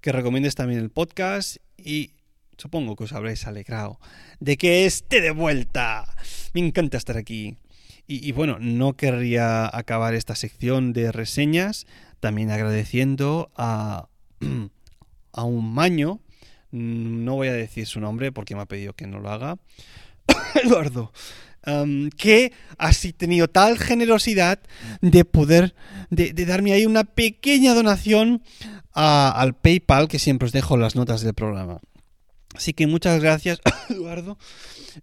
que 0.00 0.10
recomiendes 0.10 0.56
también 0.56 0.80
el 0.80 0.90
podcast 0.90 1.58
y 1.76 2.14
supongo 2.58 2.96
que 2.96 3.04
os 3.04 3.12
habréis 3.12 3.46
alegrado 3.46 4.00
de 4.40 4.56
que 4.56 4.86
esté 4.86 5.20
de 5.20 5.30
vuelta. 5.30 6.12
Me 6.52 6.66
encanta 6.66 6.96
estar 6.96 7.16
aquí. 7.16 7.58
Y, 8.08 8.32
bueno, 8.32 8.58
no 8.58 8.94
querría 8.94 9.70
acabar 9.72 10.14
esta 10.14 10.34
sección 10.34 10.92
de 10.92 11.12
reseñas 11.12 11.86
también 12.18 12.50
agradeciendo 12.50 13.52
a, 13.54 14.08
a 15.32 15.44
un 15.44 15.72
maño, 15.72 16.18
no 16.72 17.36
voy 17.36 17.46
a 17.46 17.52
decir 17.52 17.86
su 17.86 18.00
nombre 18.00 18.32
porque 18.32 18.56
me 18.56 18.62
ha 18.62 18.66
pedido 18.66 18.94
que 18.94 19.06
no 19.06 19.20
lo 19.20 19.30
haga, 19.30 19.58
Eduardo, 20.64 21.12
um, 21.66 22.10
que 22.10 22.52
ha 22.78 22.92
si- 22.92 23.12
tenido 23.12 23.48
tal 23.48 23.78
generosidad 23.78 24.60
de 25.00 25.24
poder, 25.24 25.74
de, 26.10 26.32
darme 26.46 26.72
ahí 26.72 26.86
una 26.86 27.04
pequeña 27.04 27.74
donación 27.74 28.42
a- 28.92 29.30
al 29.30 29.54
PayPal, 29.56 30.08
que 30.08 30.18
siempre 30.18 30.46
os 30.46 30.52
dejo 30.52 30.76
las 30.76 30.96
notas 30.96 31.20
del 31.22 31.34
programa. 31.34 31.80
Así 32.54 32.72
que 32.72 32.86
muchas 32.86 33.20
gracias, 33.22 33.60
Eduardo. 33.88 34.38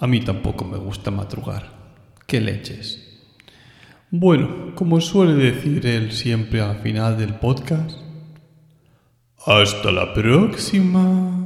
a 0.00 0.08
mí 0.08 0.18
tampoco 0.22 0.64
me 0.64 0.76
gusta 0.76 1.12
madrugar. 1.12 1.62
¿Qué 2.26 2.40
leches? 2.40 3.22
Bueno, 4.10 4.74
como 4.74 5.00
suele 5.00 5.34
decir 5.34 5.86
él 5.86 6.10
siempre 6.10 6.60
al 6.60 6.80
final 6.80 7.16
del 7.16 7.36
podcast, 7.36 8.00
hasta 9.46 9.92
la 9.92 10.12
próxima. 10.12 11.43